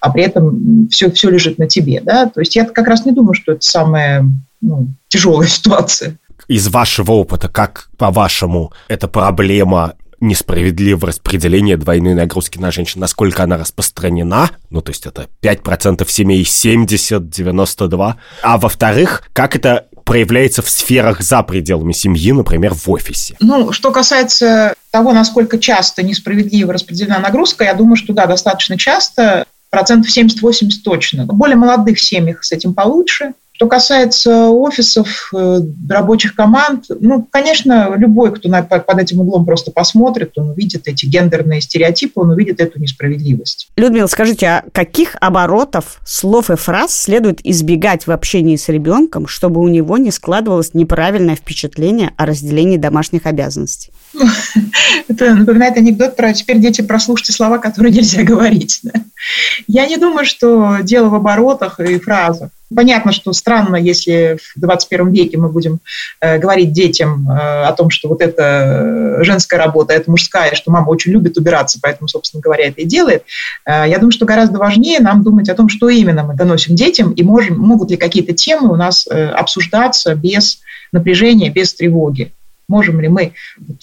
[0.00, 2.00] а при этом все, все лежит на тебе.
[2.00, 2.26] Да?
[2.26, 4.24] То есть я как раз не думаю, что это самая
[4.60, 6.18] ну, тяжелая ситуация.
[6.48, 13.56] Из вашего опыта, как, по-вашему, эта проблема несправедливое распределение двойной нагрузки на женщин, насколько она
[13.56, 20.70] распространена, ну, то есть это 5% семей, 70, 92, а во-вторых, как это проявляется в
[20.70, 23.36] сферах за пределами семьи, например, в офисе?
[23.40, 29.46] Ну, что касается того, насколько часто несправедливо распределена нагрузка, я думаю, что да, достаточно часто,
[29.68, 31.24] процентов 70-80 точно.
[31.24, 33.32] В более молодых семьях с этим получше.
[33.56, 40.32] Что касается офисов, э, рабочих команд, ну, конечно, любой, кто под этим углом просто посмотрит,
[40.36, 43.68] он увидит эти гендерные стереотипы, он увидит эту несправедливость.
[43.76, 49.62] Людмила, скажите, а каких оборотов, слов и фраз следует избегать в общении с ребенком, чтобы
[49.62, 53.90] у него не складывалось неправильное впечатление о разделении домашних обязанностей?
[55.08, 58.82] Это напоминает анекдот про «теперь дети прослушайте слова, которые нельзя говорить».
[59.66, 62.50] Я не думаю, что дело в оборотах и фразах.
[62.74, 65.78] Понятно, что странно, если в 21 веке мы будем
[66.20, 70.88] э, говорить детям э, о том, что вот это женская работа, это мужская, что мама
[70.88, 73.22] очень любит убираться, поэтому, собственно говоря, это и делает.
[73.64, 77.12] Э, я думаю, что гораздо важнее нам думать о том, что именно мы доносим детям,
[77.12, 80.58] и можем, могут ли какие-то темы у нас э, обсуждаться без
[80.90, 82.32] напряжения, без тревоги
[82.68, 83.32] можем ли мы,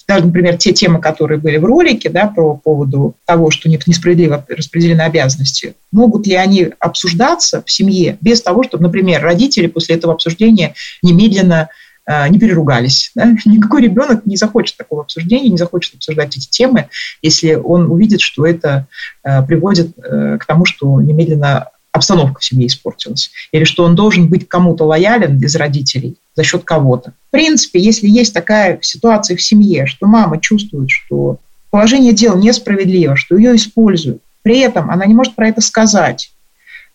[0.08, 5.02] даже, например, те темы, которые были в ролике, да, по поводу того, что несправедливо распределены
[5.02, 10.74] обязанности, могут ли они обсуждаться в семье без того, чтобы, например, родители после этого обсуждения
[11.02, 11.70] немедленно
[12.06, 13.12] э, не переругались.
[13.16, 13.36] Да?
[13.46, 16.90] Никакой ребенок не захочет такого обсуждения, не захочет обсуждать эти темы,
[17.22, 18.88] если он увидит, что это
[19.24, 24.28] э, приводит э, к тому, что немедленно обстановка в семье испортилась, или что он должен
[24.28, 27.14] быть кому-то лоялен из родителей за счет кого-то.
[27.30, 33.16] В принципе, если есть такая ситуация в семье, что мама чувствует, что положение дел несправедливо,
[33.16, 36.32] что ее используют, при этом она не может про это сказать,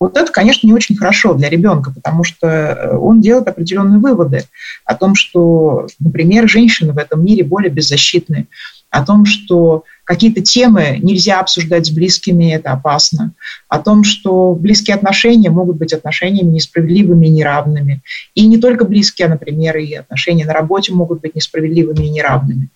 [0.00, 4.44] вот это, конечно, не очень хорошо для ребенка, потому что э, он делает определенные выводы
[4.84, 8.46] о том, что, например, женщины в этом мире более беззащитны,
[8.90, 13.34] о том, что какие-то темы нельзя обсуждать с близкими, это опасно,
[13.68, 18.00] о том, что близкие отношения могут быть отношениями несправедливыми и неравными.
[18.34, 22.70] И не только близкие, а, например, и отношения на работе могут быть несправедливыми и неравными.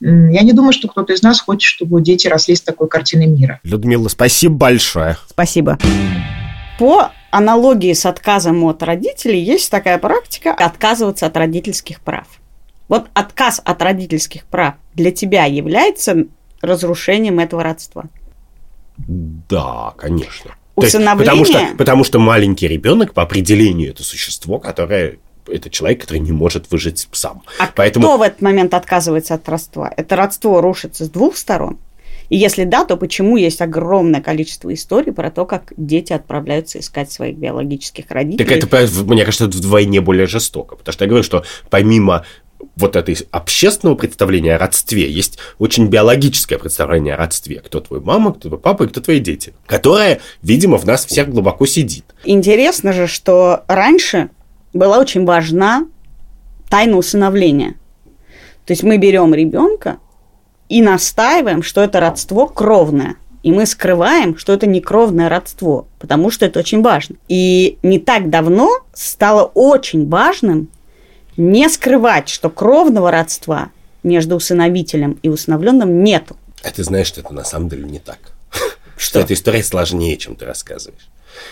[0.00, 3.60] Я не думаю, что кто-то из нас хочет, чтобы дети росли с такой картиной мира.
[3.62, 5.18] Людмила, спасибо большое.
[5.28, 5.78] Спасибо.
[6.78, 12.26] По аналогии с отказом от родителей есть такая практика отказываться от родительских прав.
[12.88, 16.24] Вот отказ от родительских прав для тебя является
[16.60, 18.04] разрушением этого родства?
[18.98, 20.54] Да, конечно.
[20.76, 21.36] Усыновление?
[21.38, 26.18] Есть, потому, что, потому что маленький ребенок по определению это существо, которое это человек, который
[26.18, 27.42] не может выжить сам.
[27.58, 28.06] А Поэтому...
[28.06, 29.92] кто в этот момент отказывается от родства?
[29.96, 31.78] Это родство рушится с двух сторон.
[32.28, 37.10] И если да, то почему есть огромное количество историй про то, как дети отправляются искать
[37.10, 38.44] своих биологических родителей?
[38.44, 40.76] Так это, мне кажется, вдвойне более жестоко.
[40.76, 42.24] Потому что я говорю, что помимо
[42.76, 47.60] вот этой общественного представления о родстве есть очень биологическое представление о родстве.
[47.64, 49.54] Кто твой мама, кто твой папа и кто твои дети.
[49.66, 52.04] Которое, видимо, в нас всех глубоко сидит.
[52.24, 54.30] Интересно же, что раньше
[54.72, 55.86] была очень важна
[56.68, 57.74] тайна усыновления.
[58.64, 59.98] То есть мы берем ребенка
[60.68, 63.16] и настаиваем, что это родство кровное.
[63.42, 67.16] И мы скрываем, что это не кровное родство, потому что это очень важно.
[67.28, 70.68] И не так давно стало очень важным
[71.40, 73.70] не скрывать, что кровного родства
[74.02, 76.36] между усыновителем и усыновленным нету.
[76.62, 78.18] А ты знаешь, что это на самом деле не так.
[78.96, 81.08] Что, эта история сложнее, чем ты рассказываешь.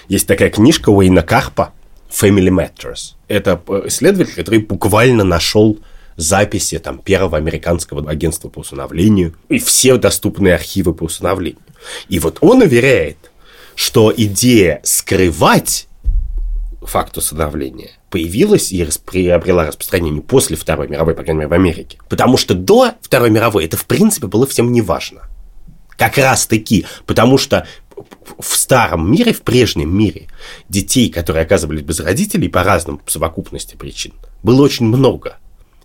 [0.08, 1.72] Есть такая книжка Уэйна Карпа
[2.10, 3.14] «Family Matters».
[3.26, 5.78] Это исследователь, который буквально нашел
[6.16, 11.62] записи там, первого американского агентства по усыновлению и все доступные архивы по усыновлению.
[12.08, 13.16] И вот он уверяет,
[13.74, 15.88] что идея скрывать
[16.82, 21.98] факт усыновления появилась и приобрела распространение после Второй мировой, по крайней мере, в Америке.
[22.08, 25.22] Потому что до Второй мировой это, в принципе, было всем неважно.
[25.96, 27.66] Как раз таки, потому что
[28.38, 30.28] в старом мире, в прежнем мире,
[30.68, 35.38] детей, которые оказывались без родителей по разным совокупности причин, было очень много.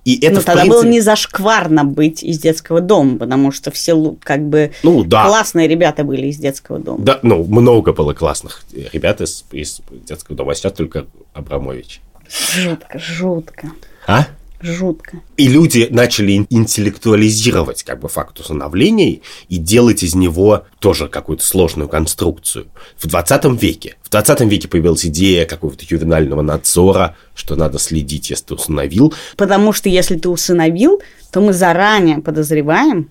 [0.06, 0.82] И это, Но тогда принципе...
[0.82, 5.26] было не зашкварно быть из детского дома, потому что все как бы ну, да.
[5.26, 7.04] классные ребята были из детского дома.
[7.04, 12.02] Да, ну, много было классных ребят из, из детского дома, а сейчас только Абрамович.
[12.30, 13.72] Жутко, жутко.
[14.08, 14.28] А?
[14.62, 15.20] Жутко.
[15.36, 21.90] И люди начали интеллектуализировать как бы факт усыновления и делать из него тоже какую-то сложную
[21.90, 22.68] конструкцию.
[22.98, 23.98] В 20 веке.
[24.04, 29.14] В 20 веке появилась идея какого-то ювенального надзора, что надо следить, если ты усыновил.
[29.36, 33.10] Потому что если ты усыновил, то мы заранее подозреваем,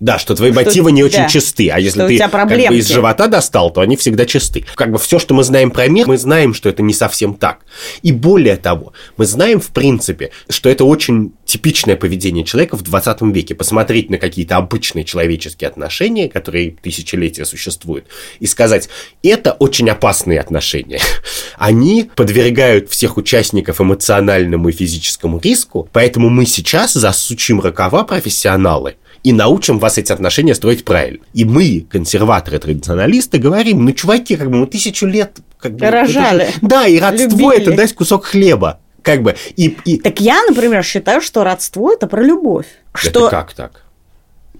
[0.00, 1.28] Да, что твои Что- мотивы не очень да.
[1.28, 4.64] чисты, а если ты как бы из живота достал, то они всегда чисты.
[4.74, 7.60] Как бы все, что мы знаем про мир, мы знаем, что это не совсем так.
[8.02, 13.22] И более того, мы знаем, в принципе, что это очень типичное поведение человека в 20
[13.32, 13.54] веке.
[13.54, 18.06] Посмотреть на какие-то обычные человеческие отношения, которые тысячелетия существуют,
[18.40, 18.88] и сказать,
[19.22, 21.00] это очень опасные отношения.
[21.56, 29.32] Они подвергают всех участников эмоциональному и физическому риску, поэтому мы сейчас засучим рукава профессионалы и
[29.32, 31.24] научим вас эти отношения строить правильно.
[31.32, 35.38] И мы, консерваторы, традиционалисты, говорим, ну, чуваки, как бы мы тысячу лет...
[35.58, 36.44] Как бы, Рожали.
[36.44, 37.62] это же- да, и родство Любили.
[37.62, 38.80] это дать кусок хлеба.
[39.02, 39.98] Как бы, и, и...
[39.98, 42.66] Так я, например, считаю, что родство это про любовь.
[42.94, 43.82] Это Что, как так?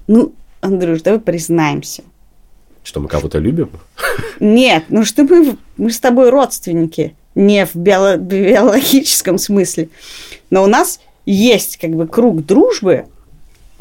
[0.06, 2.02] ну, Андрюш, давай признаемся.
[2.82, 3.70] Что мы кого-то любим?
[4.40, 9.88] Нет, ну что мы, мы с тобой родственники, не в биоло- биологическом смысле.
[10.50, 13.06] Но у нас есть как бы круг дружбы,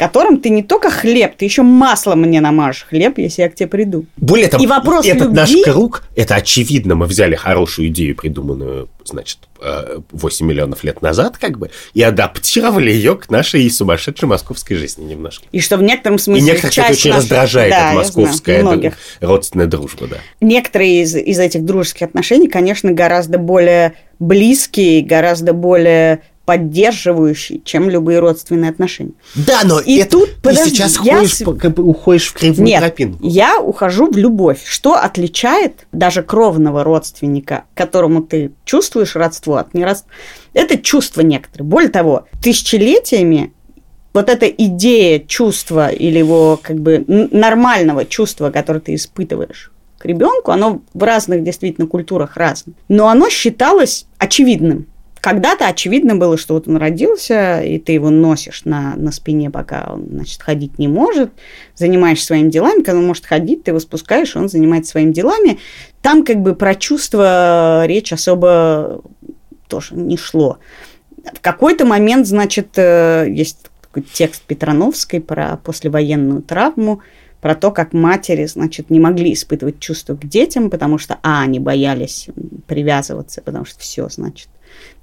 [0.07, 3.67] которым ты не только хлеб, ты еще масло мне намажешь хлеб, если я к тебе
[3.67, 4.05] приду.
[4.17, 8.89] Более того, И вопрос этот любви- наш круг, это очевидно, мы взяли хорошую идею, придуманную,
[9.05, 14.75] значит, э, 8 миллионов лет назад, как бы, и адаптировали ее к нашей сумасшедшей московской
[14.75, 15.45] жизни немножко.
[15.53, 18.61] И что в некотором И смысле некоторых это часть очень наших- раздражает, Да, знаю, московская
[18.61, 18.91] многих.
[19.21, 20.17] д- родственная дружба, да.
[20.41, 28.19] Некоторые из, из этих дружеских отношений, конечно, гораздо более близкие, гораздо более поддерживающие, чем любые
[28.19, 29.13] родственные отношения.
[29.35, 32.65] Да, но И это тут, ты подожди, сейчас я ходишь, как бы уходишь в кривую
[32.65, 33.19] Нет, тропинку.
[33.25, 34.61] я ухожу в любовь.
[34.65, 40.11] Что отличает даже кровного родственника, которому ты чувствуешь родство от неродства?
[40.53, 41.65] Это чувство некоторые.
[41.65, 43.53] Более того, тысячелетиями
[44.13, 50.51] вот эта идея чувства или его как бы нормального чувства, которое ты испытываешь к ребенку,
[50.51, 52.75] оно в разных действительно культурах разное.
[52.89, 54.87] Но оно считалось очевидным.
[55.23, 59.93] Когда-то очевидно было, что вот он родился, и ты его носишь на, на спине, пока
[59.93, 61.31] он, значит, ходить не может,
[61.75, 65.59] занимаешься своими делами, когда он может ходить, ты его спускаешь, он занимается своими делами.
[66.01, 69.01] Там как бы про чувства речь особо
[69.69, 70.57] тоже не шло.
[71.33, 76.99] В какой-то момент, значит, э, есть такой текст Петрановской про послевоенную травму,
[77.43, 81.59] про то, как матери, значит, не могли испытывать чувства к детям, потому что, а, они
[81.59, 82.29] боялись
[82.67, 84.47] привязываться, потому что все, значит,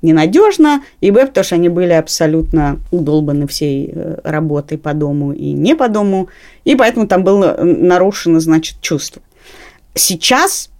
[0.00, 5.52] ненадежно, и б, потому что они были абсолютно удолбаны всей э, работой по дому и
[5.52, 6.30] не по дому,
[6.64, 9.20] и поэтому там было э, нарушено, значит, чувство.
[9.94, 10.70] Сейчас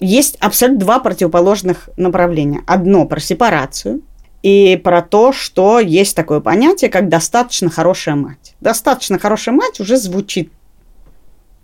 [0.00, 2.62] есть абсолютно два противоположных направления.
[2.66, 4.00] Одно про сепарацию
[4.42, 8.56] и про то, что есть такое понятие, как достаточно хорошая мать.
[8.60, 10.50] Достаточно хорошая мать уже звучит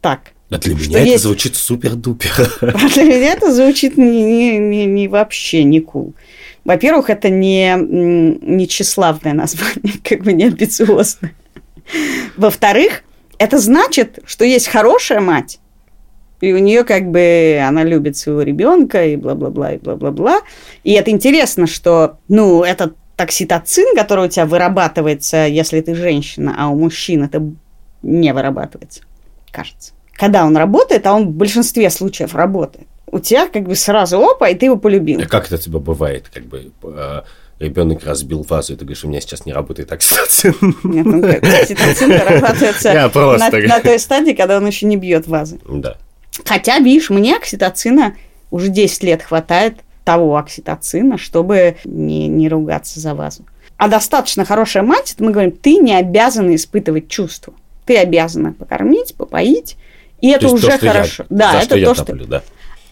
[0.01, 0.33] так.
[0.51, 2.59] А для меня это есть- звучит супер-дупер.
[2.75, 6.15] А для меня это звучит не, не- не- не вообще не кул.
[6.65, 11.33] Во-первых, это не, не тщеславное название, как бы не амбициозное.
[12.37, 13.03] Во-вторых,
[13.39, 15.59] это значит, что есть хорошая мать,
[16.41, 20.41] и у нее как бы она любит своего ребенка и бла-бла-бла, и бла-бла-бла.
[20.85, 26.69] И это интересно, что, ну, этот окситоцин, который у тебя вырабатывается, если ты женщина, а
[26.69, 27.43] у мужчин это
[28.03, 29.03] не вырабатывается,
[29.51, 29.93] кажется.
[30.15, 34.49] Когда он работает, а он в большинстве случаев работает, у тебя как бы сразу опа,
[34.49, 35.21] и ты его полюбил.
[35.21, 36.29] А как это тебя бывает?
[36.33, 36.71] Как бы
[37.59, 40.55] ребенок разбил вазу, и ты говоришь, у меня сейчас не работает окситоцин.
[40.83, 44.97] Нет, ну как, окситоцин вырабатывается Я просто- на, на той стадии, когда он еще не
[44.97, 45.61] бьет вазы.
[45.69, 45.97] Да.
[46.45, 48.17] Хотя, видишь, мне окситоцина
[48.51, 53.45] уже 10 лет хватает того окситоцина, чтобы не, не ругаться за вазу.
[53.77, 57.53] А достаточно хорошая мать, мы говорим, ты не обязана испытывать чувства.
[57.91, 59.77] Ты обязана покормить, попоить,
[60.21, 61.25] и это То уже то, что я- хорошо.
[61.29, 62.43] да, за это что я то, что топлю, да.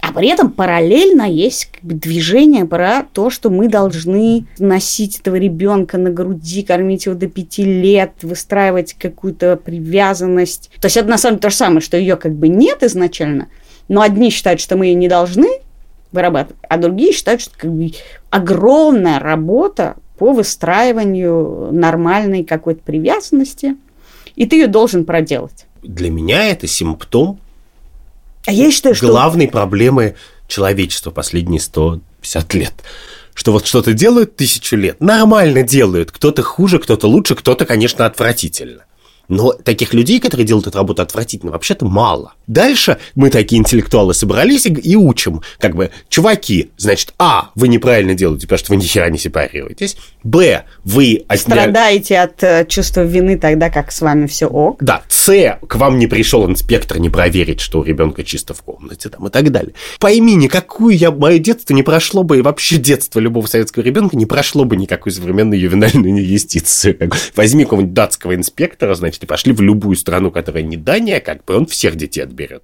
[0.01, 5.37] а при этом параллельно есть как бы движение про то, что мы должны носить этого
[5.37, 10.73] ребенка на груди, кормить его до пяти лет, выстраивать какую-то привязанность.
[10.81, 13.47] То есть это на самом деле то же самое, что ее как бы нет изначально,
[13.87, 15.47] но одни считают, что мы ее не должны
[16.11, 17.93] вырабатывать, а другие считают, что как бы
[18.31, 23.77] огромная работа по выстраиванию нормальной какой-то привязанности,
[24.39, 25.67] и ты ее должен проделать.
[25.83, 27.41] Для меня это симптом
[28.47, 29.09] А я считаю, что...
[29.09, 30.15] главной проблемы
[30.47, 32.73] человечества последние 150 лет.
[33.35, 36.13] Что вот что-то делают тысячу лет, нормально делают.
[36.13, 38.85] Кто-то хуже, кто-то лучше, кто-то, конечно, отвратительно.
[39.29, 42.33] Но таких людей, которые делают эту работу отвратительно, вообще-то мало.
[42.47, 48.15] Дальше мы такие интеллектуалы собрались и, и учим, как бы, чуваки, значит, а, вы неправильно
[48.15, 49.97] делаете, потому что вы ни хера не сепарируетесь.
[50.25, 54.83] Б, вы отня- страдаете от э, чувства вины тогда, как с вами все ок.
[54.83, 59.09] Да, С, к вам не пришел инспектор не проверить, что у ребенка чисто в комнате
[59.11, 59.75] там и так далее.
[60.01, 64.27] Пойми, никакую я, мое детство не прошло бы, и вообще детство любого советского ребенка не
[64.27, 67.11] прошло бы никакую современную ювенальную юстицию.
[67.37, 71.57] Возьми какого-нибудь датского инспектора, значит, Если пошли в любую страну, которая не Дания, как бы
[71.57, 72.63] он всех детей отберет.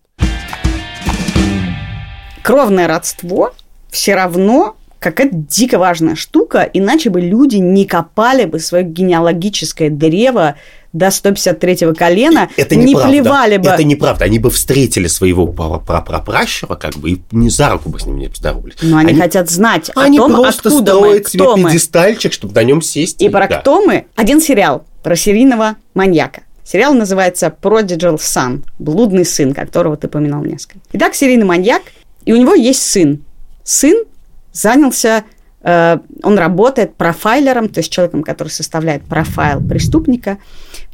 [2.44, 3.52] Кровное родство
[3.90, 10.54] все равно какая-то дико важная штука, иначе бы люди не копали бы свое генеалогическое древо
[10.92, 13.10] до 153-го колена, это не неправда.
[13.10, 13.70] плевали бы.
[13.70, 14.24] Это неправда.
[14.24, 18.28] Они бы встретили своего прапрапращура, как бы, и не за руку бы с ним не
[18.28, 18.76] поздоровались.
[18.80, 21.70] Но они, они хотят знать они о том, просто откуда мы, кто мы.
[21.70, 23.20] пьедестальчик, чтобы на нем сесть.
[23.20, 23.58] И про да.
[23.58, 24.06] кто мы.
[24.14, 26.42] Один сериал про серийного маньяка.
[26.64, 30.80] Сериал называется Prodigal Son, блудный сын, которого ты поминал несколько.
[30.94, 31.82] Итак, серийный маньяк,
[32.24, 33.22] и у него есть сын.
[33.62, 34.04] Сын
[34.52, 35.24] занялся,
[35.60, 40.38] э, он работает профайлером, то есть человеком, который составляет профайл преступника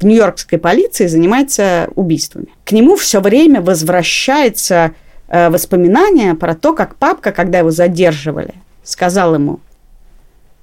[0.01, 2.49] в нью-йоркской полиции, занимается убийствами.
[2.65, 4.91] К нему все время возвращается
[5.29, 9.61] э, воспоминания про то, как папка, когда его задерживали, сказал ему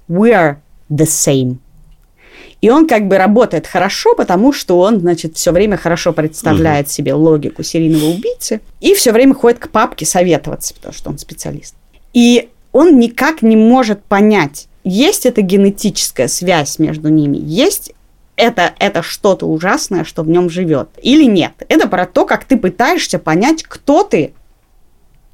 [0.09, 0.57] «We are
[0.89, 1.59] the same».
[2.61, 7.13] И он как бы работает хорошо, потому что он, значит, все время хорошо представляет себе
[7.13, 11.75] логику серийного убийцы и все время ходит к папке советоваться, потому что он специалист.
[12.13, 17.93] И он никак не может понять, есть это генетическая связь между ними, есть
[18.37, 21.53] это, это что-то ужасное, что в нем живет, или нет.
[21.67, 24.33] Это про то, как ты пытаешься понять, кто ты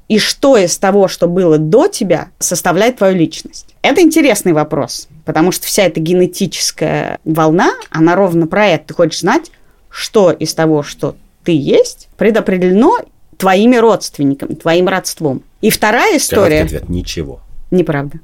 [0.08, 3.74] и что из того, что было до тебя, составляет твою личность.
[3.82, 8.88] Это интересный вопрос, потому что вся эта генетическая волна, она ровно про это.
[8.88, 9.50] Ты хочешь знать,
[9.88, 12.98] что из того, что ты есть, предопределено
[13.36, 15.42] твоими родственниками, твоим родством.
[15.60, 16.58] И вторая история...
[16.58, 17.40] Короткий ответ– ничего.
[17.70, 18.20] Неправда.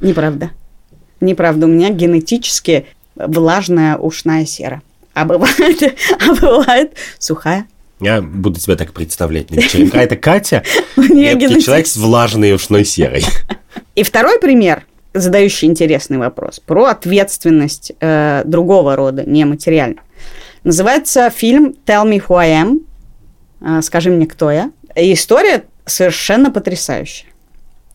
[0.00, 0.50] Неправда.
[1.20, 1.66] Неправда.
[1.66, 4.82] У меня генетически влажная ушная сера.
[5.14, 7.66] А бывает, а бывает сухая.
[8.00, 9.98] Я буду тебя так представлять на вечеринке.
[9.98, 10.62] А это Катя,
[10.94, 13.24] крепкий человек с влажной ушной серой.
[13.94, 20.02] И второй пример, задающий интересный вопрос, про ответственность э, другого рода, нематериальную.
[20.64, 22.80] Называется фильм «Tell me who I am»,
[23.60, 24.72] э, «Скажи мне, кто я».
[24.96, 27.28] И история совершенно потрясающая.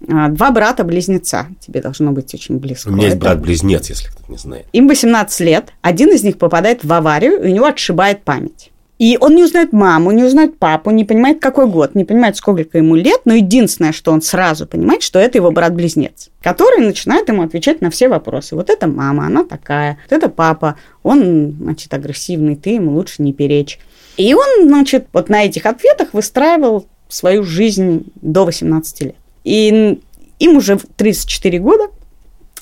[0.07, 1.47] А, Два брата-близнеца.
[1.59, 2.89] Тебе должно быть очень близко.
[2.89, 4.67] У меня есть брат-близнец, если кто-то не знает.
[4.71, 5.73] Им 18 лет.
[5.81, 8.71] Один из них попадает в аварию, и у него отшибает память.
[8.99, 12.77] И он не узнает маму, не узнает папу, не понимает, какой год, не понимает, сколько
[12.77, 17.43] ему лет, но единственное, что он сразу понимает, что это его брат-близнец, который начинает ему
[17.43, 18.55] отвечать на все вопросы.
[18.55, 23.31] Вот это мама, она такая, вот это папа, он, значит, агрессивный, ты ему лучше не
[23.31, 23.79] перечь.
[24.17, 29.15] И он, значит, вот на этих ответах выстраивал свою жизнь до 18 лет.
[29.45, 29.97] И
[30.39, 31.85] им уже в 34 года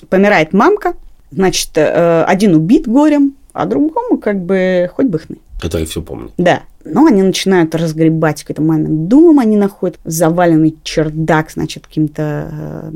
[0.07, 0.93] помирает мамка,
[1.31, 5.37] значит, э, один убит горем, а другому как бы хоть бы хны.
[5.59, 6.31] Который все помнит.
[6.37, 6.63] Да.
[6.85, 12.91] Но они начинают разгребать какой-то мамин дом, они находят заваленный чердак, значит, какими-то э,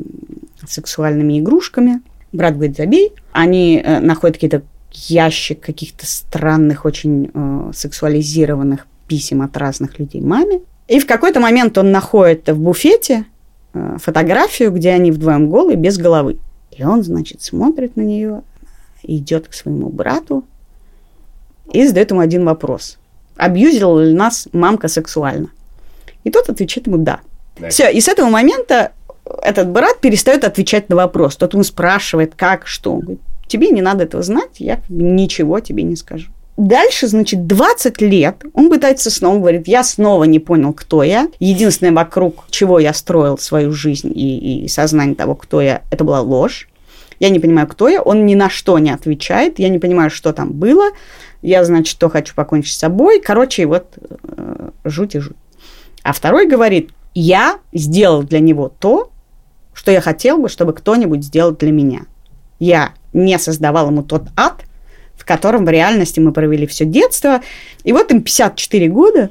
[0.66, 2.00] сексуальными игрушками.
[2.32, 3.12] Брат говорит, забей.
[3.32, 10.60] Они э, находят какие-то ящик каких-то странных, очень э, сексуализированных писем от разных людей маме.
[10.88, 13.24] И в какой-то момент он находит в буфете
[13.74, 16.38] э, фотографию, где они вдвоем голые, без головы.
[16.70, 18.42] И он, значит, смотрит на нее,
[19.02, 20.44] идет к своему брату
[21.70, 22.98] и задает ему один вопрос.
[23.36, 25.48] Абьюзила ли нас мамка сексуально?
[26.24, 27.20] И тот отвечает ему «да».
[27.58, 27.68] Да.
[27.68, 28.92] Все, и с этого момента
[29.42, 31.36] этот брат перестает отвечать на вопрос.
[31.36, 32.94] Тот ему спрашивает, как, что.
[32.94, 36.30] Он говорит, тебе не надо этого знать, я ничего тебе не скажу.
[36.56, 41.28] Дальше, значит, 20 лет он пытается снова, говорит, я снова не понял, кто я.
[41.40, 46.20] Единственное, вокруг чего я строил свою жизнь и, и сознание того, кто я, это была
[46.20, 46.68] ложь.
[47.18, 48.02] Я не понимаю, кто я.
[48.02, 49.58] Он ни на что не отвечает.
[49.58, 50.90] Я не понимаю, что там было.
[51.42, 53.20] Я, значит, что хочу покончить с собой.
[53.20, 55.36] Короче, вот э, жуть и жуть.
[56.02, 59.10] А второй говорит, я сделал для него то,
[59.74, 62.02] что я хотел бы, чтобы кто-нибудь сделал для меня.
[62.58, 64.62] Я не создавал ему тот ад,
[65.16, 67.42] в котором в реальности мы провели все детство.
[67.84, 69.30] И вот им 54 года,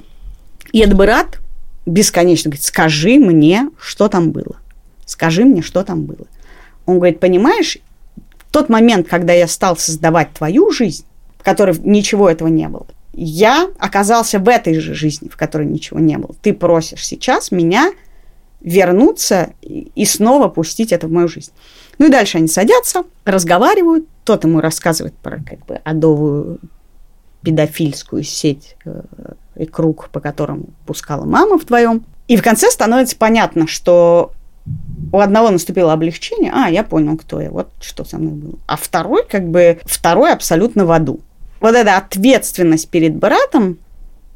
[0.72, 1.40] и этот брат
[1.86, 4.58] бесконечно говорит, скажи мне, что там было.
[5.06, 6.28] Скажи мне, что там было.
[6.86, 7.78] Он говорит, понимаешь,
[8.52, 11.06] тот момент, когда я стал создавать твою жизнь,
[11.42, 16.00] в которой ничего этого не было, я оказался в этой же жизни, в которой ничего
[16.00, 16.36] не было.
[16.44, 17.92] Ты просишь сейчас меня
[18.62, 21.52] вернуться и снова пустить это в мою жизнь.
[21.98, 26.60] Ну и дальше они садятся, разговаривают, тот ему рассказывает про как бы адовую
[27.42, 29.02] педофильскую сеть э,
[29.56, 32.06] и круг, по которому пускала мама вдвоем.
[32.28, 34.32] И в конце становится понятно, что
[35.12, 38.60] у одного наступило облегчение, а, я понял, кто я, вот что со мной было.
[38.68, 41.20] А второй, как бы, второй абсолютно в аду.
[41.62, 43.78] Вот эта ответственность перед братом,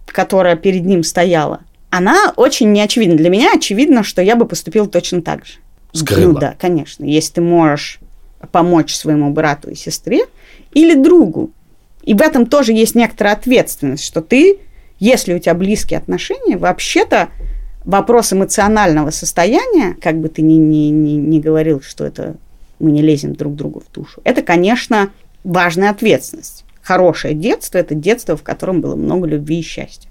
[0.05, 3.17] которая перед ним стояла, она очень неочевидна.
[3.17, 5.55] Для меня очевидно, что я бы поступил точно так же.
[5.91, 6.33] Скрыла.
[6.33, 7.03] Ну да, конечно.
[7.03, 7.99] Если ты можешь
[8.51, 10.25] помочь своему брату и сестре
[10.73, 11.51] или другу,
[12.03, 14.59] И в этом тоже есть некоторая ответственность, что ты,
[14.99, 17.29] если у тебя близкие отношения, вообще-то
[17.83, 22.35] вопрос эмоционального состояния, как бы ты ни, ни, ни, ни говорил, что это
[22.79, 25.09] мы не лезем друг другу в душу, это, конечно,
[25.43, 26.64] важная ответственность.
[26.85, 30.07] Хорошее детство– это детство, в котором было много любви и счастья.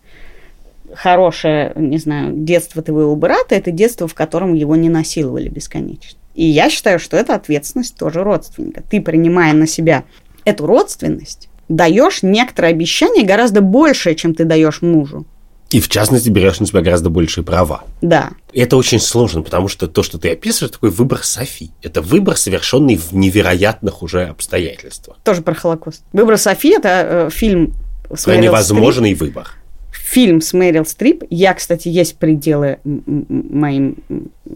[0.93, 6.19] Хорошее, не знаю, детство твоего брата– это детство, в котором его не насиловали бесконечно.
[6.35, 8.83] И я считаю, что это ответственность тоже родственника.
[8.91, 10.03] Ты, принимая на себя
[10.45, 15.27] эту родственность, даешь некоторое обещание гораздо большее, чем ты даешь мужу.
[15.75, 17.83] И в частности берешь на себя гораздо большие права.
[18.01, 18.31] Да.
[18.53, 21.73] И это очень сложно, потому что то, что ты описываешь, такой выбор Софи.
[21.83, 25.17] Это выбор, совершенный в невероятных уже обстоятельствах.
[25.25, 26.05] Тоже про Холокост.
[26.13, 26.89] Выбор Софи– это
[27.27, 27.75] э, фильм
[28.09, 29.35] с Про невозможный Стрип.
[29.35, 29.49] выбор.
[29.91, 31.25] Фильм с Мэрил Стрип.
[31.29, 33.97] Я, кстати, есть пределы моим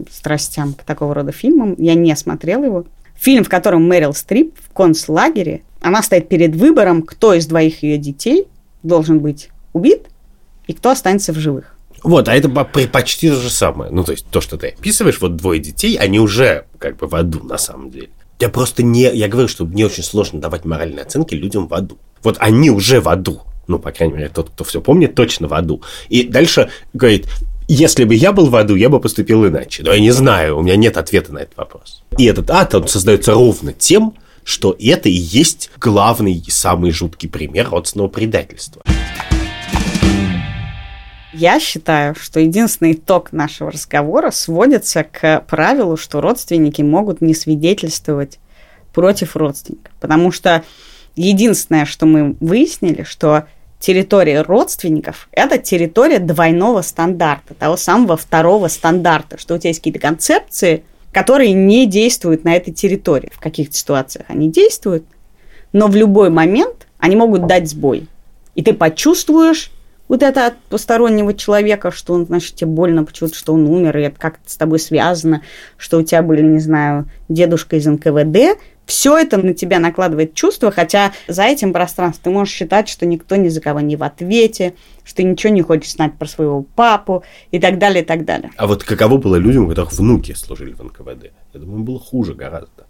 [0.09, 1.75] страстям к такого рода фильмам.
[1.77, 2.85] Я не смотрела его.
[3.17, 7.97] Фильм, в котором Мэрил Стрип в концлагере, она стоит перед выбором, кто из двоих ее
[7.97, 8.47] детей
[8.83, 10.03] должен быть убит
[10.69, 11.75] и кто останется в живых.
[12.03, 13.91] Вот, а это почти то же самое.
[13.91, 17.15] Ну, то есть, то, что ты описываешь, вот двое детей, они уже как бы в
[17.15, 18.09] аду на самом деле.
[18.39, 19.11] Я просто не...
[19.11, 21.97] Я говорю, что мне очень сложно давать моральные оценки людям в аду.
[22.21, 23.41] Вот они уже в аду.
[23.67, 25.81] Ну, по крайней мере, тот, кто все помнит, точно в аду.
[26.07, 27.27] И дальше говорит,
[27.67, 29.81] если бы я был в аду, я бы поступил иначе.
[29.81, 32.03] Но я не знаю, у меня нет ответа на этот вопрос.
[32.19, 34.13] И этот ад, он создается ровно тем,
[34.43, 38.83] что это и есть главный и самый жуткий пример родственного предательства.
[41.31, 48.39] Я считаю, что единственный итог нашего разговора сводится к правилу, что родственники могут не свидетельствовать
[48.93, 49.93] против родственников.
[49.99, 50.63] Потому что
[51.15, 53.45] единственное, что мы выяснили, что
[53.79, 59.99] территория родственников– это территория двойного стандарта, того самого второго стандарта, что у тебя есть какие-то
[59.99, 63.31] концепции, которые не действуют на этой территории.
[63.33, 65.05] В каких-то ситуациях они действуют,
[65.73, 68.07] но в любой момент они могут дать сбой.
[68.55, 69.71] И ты почувствуешь
[70.09, 74.01] вот это от постороннего человека, что он, значит, тебе больно почему-то, что он умер, и
[74.01, 75.43] это как-то с тобой связано,
[75.77, 80.71] что у тебя были, не знаю, дедушка из НКВД, все это на тебя накладывает чувство,
[80.71, 84.73] хотя за этим пространством ты можешь считать, что никто ни за кого не в ответе,
[85.03, 88.49] что ты ничего не хочешь знать про своего папу и так далее, и так далее.
[88.57, 91.31] А вот каково было людям, у которых внуки служили в НКВД?
[91.53, 92.87] Я думаю, было хуже гораздо.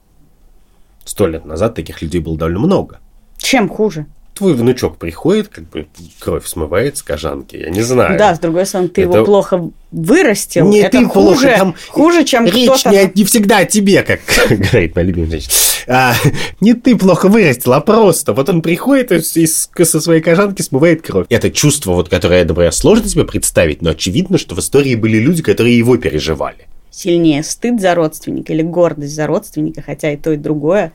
[1.03, 2.99] Сто лет назад таких людей было довольно много.
[3.37, 4.05] Чем хуже?
[4.39, 5.85] Твой внучок приходит, как бы
[6.17, 8.17] кровь смывает с кожанки, я не знаю.
[8.17, 9.17] Да, с другой стороны, ты это...
[9.17, 10.69] его плохо вырастил.
[10.69, 14.21] Не это ты хуже, плохо, там хуже, чем речь не, не всегда о тебе, как
[14.49, 15.53] говорит моя любимая женщина.
[15.87, 16.15] А,
[16.61, 18.31] не ты плохо вырастил, а просто.
[18.31, 21.25] Вот он приходит и со своей кожанки смывает кровь.
[21.29, 25.43] Это чувство, вот, которое, например, сложно себе представить, но очевидно, что в истории были люди,
[25.43, 26.69] которые его переживали.
[26.91, 30.93] Сильнее стыд за родственника или гордость за родственника, хотя и то, и другое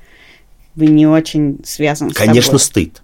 [0.77, 3.04] не очень связан с Конечно, стыд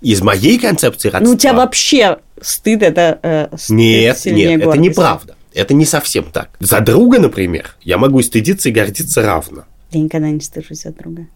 [0.00, 1.28] из моей концепции родства...
[1.28, 4.68] Ну, у тебя вообще стыд это э, стыд Нет, нет, гордости.
[4.68, 5.36] это неправда.
[5.54, 6.50] Это не совсем так.
[6.60, 9.64] За друга, например, я могу стыдиться и гордиться равно.
[9.90, 11.26] Я никогда не стыжусь за друга.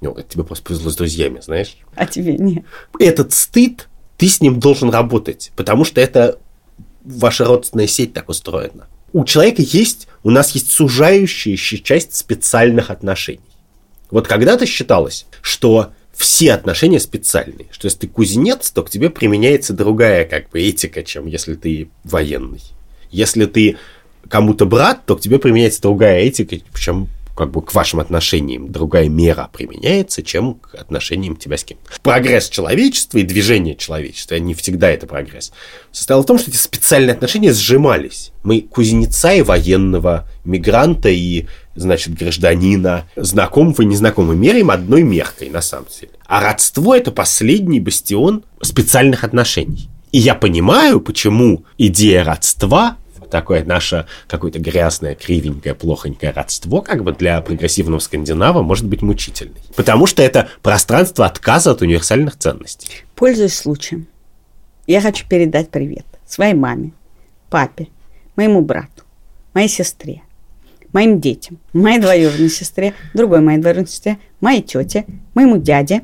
[0.00, 1.76] Ну, это тебе просто повезло с друзьями, знаешь?
[1.94, 2.64] А тебе нет.
[2.98, 6.38] Этот стыд, ты с ним должен работать, потому что это
[7.04, 8.86] ваша родственная сеть так устроена.
[9.12, 13.40] У человека есть, у нас есть сужающаяся часть специальных отношений.
[14.10, 17.66] Вот когда-то считалось, что все отношения специальные.
[17.70, 21.88] Что если ты кузнец, то к тебе применяется другая как бы этика, чем если ты
[22.04, 22.62] военный.
[23.10, 23.76] Если ты
[24.28, 29.08] кому-то брат, то к тебе применяется другая этика, чем как бы к вашим отношениям другая
[29.08, 31.78] мера применяется, чем к отношениям тебя с кем.
[32.02, 35.52] Прогресс человечества и движение человечества, не всегда это прогресс,
[35.90, 38.32] состоял в том, что эти специальные отношения сжимались.
[38.42, 45.62] Мы кузнеца и военного, мигранта и, значит, гражданина, знакомого и незнакомого меряем одной меркой, на
[45.62, 46.12] самом деле.
[46.26, 49.88] А родство– это последний бастион специальных отношений.
[50.12, 52.98] И я понимаю, почему идея родства
[53.32, 59.62] такое наше какое-то грязное, кривенькое, плохонькое родство, как бы для прогрессивного скандинава, может быть мучительной.
[59.74, 62.88] Потому что это пространство отказа от универсальных ценностей.
[63.16, 64.06] Пользуясь случаем,
[64.86, 66.92] я хочу передать привет своей маме,
[67.50, 67.88] папе,
[68.36, 69.02] моему брату,
[69.54, 70.22] моей сестре,
[70.92, 76.02] моим детям, моей двоюродной сестре, другой моей двоюродной сестре, моей тете, моему дяде,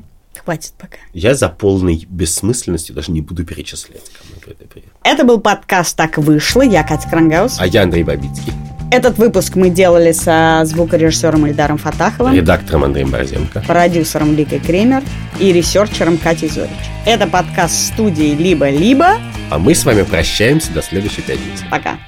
[0.49, 0.97] Хватит пока.
[1.13, 4.89] Я за полной бессмысленностью даже не буду перечислять, кому это привет.
[5.03, 6.63] Это был подкаст «Так вышло».
[6.63, 7.57] Я Катя Крангаус.
[7.59, 8.51] А я Андрей Бабицкий.
[8.89, 15.03] Этот выпуск мы делали со звукорежиссером Ильдаром Фатаховым, редактором Андреем Борзенко, продюсером Ликой Кремер
[15.39, 16.71] и ресерчером Катей Зорич.
[17.05, 19.19] Это подкаст студии «Либо-либо».
[19.51, 21.63] А мы с вами прощаемся до следующей пятницы.
[21.69, 21.99] Пока.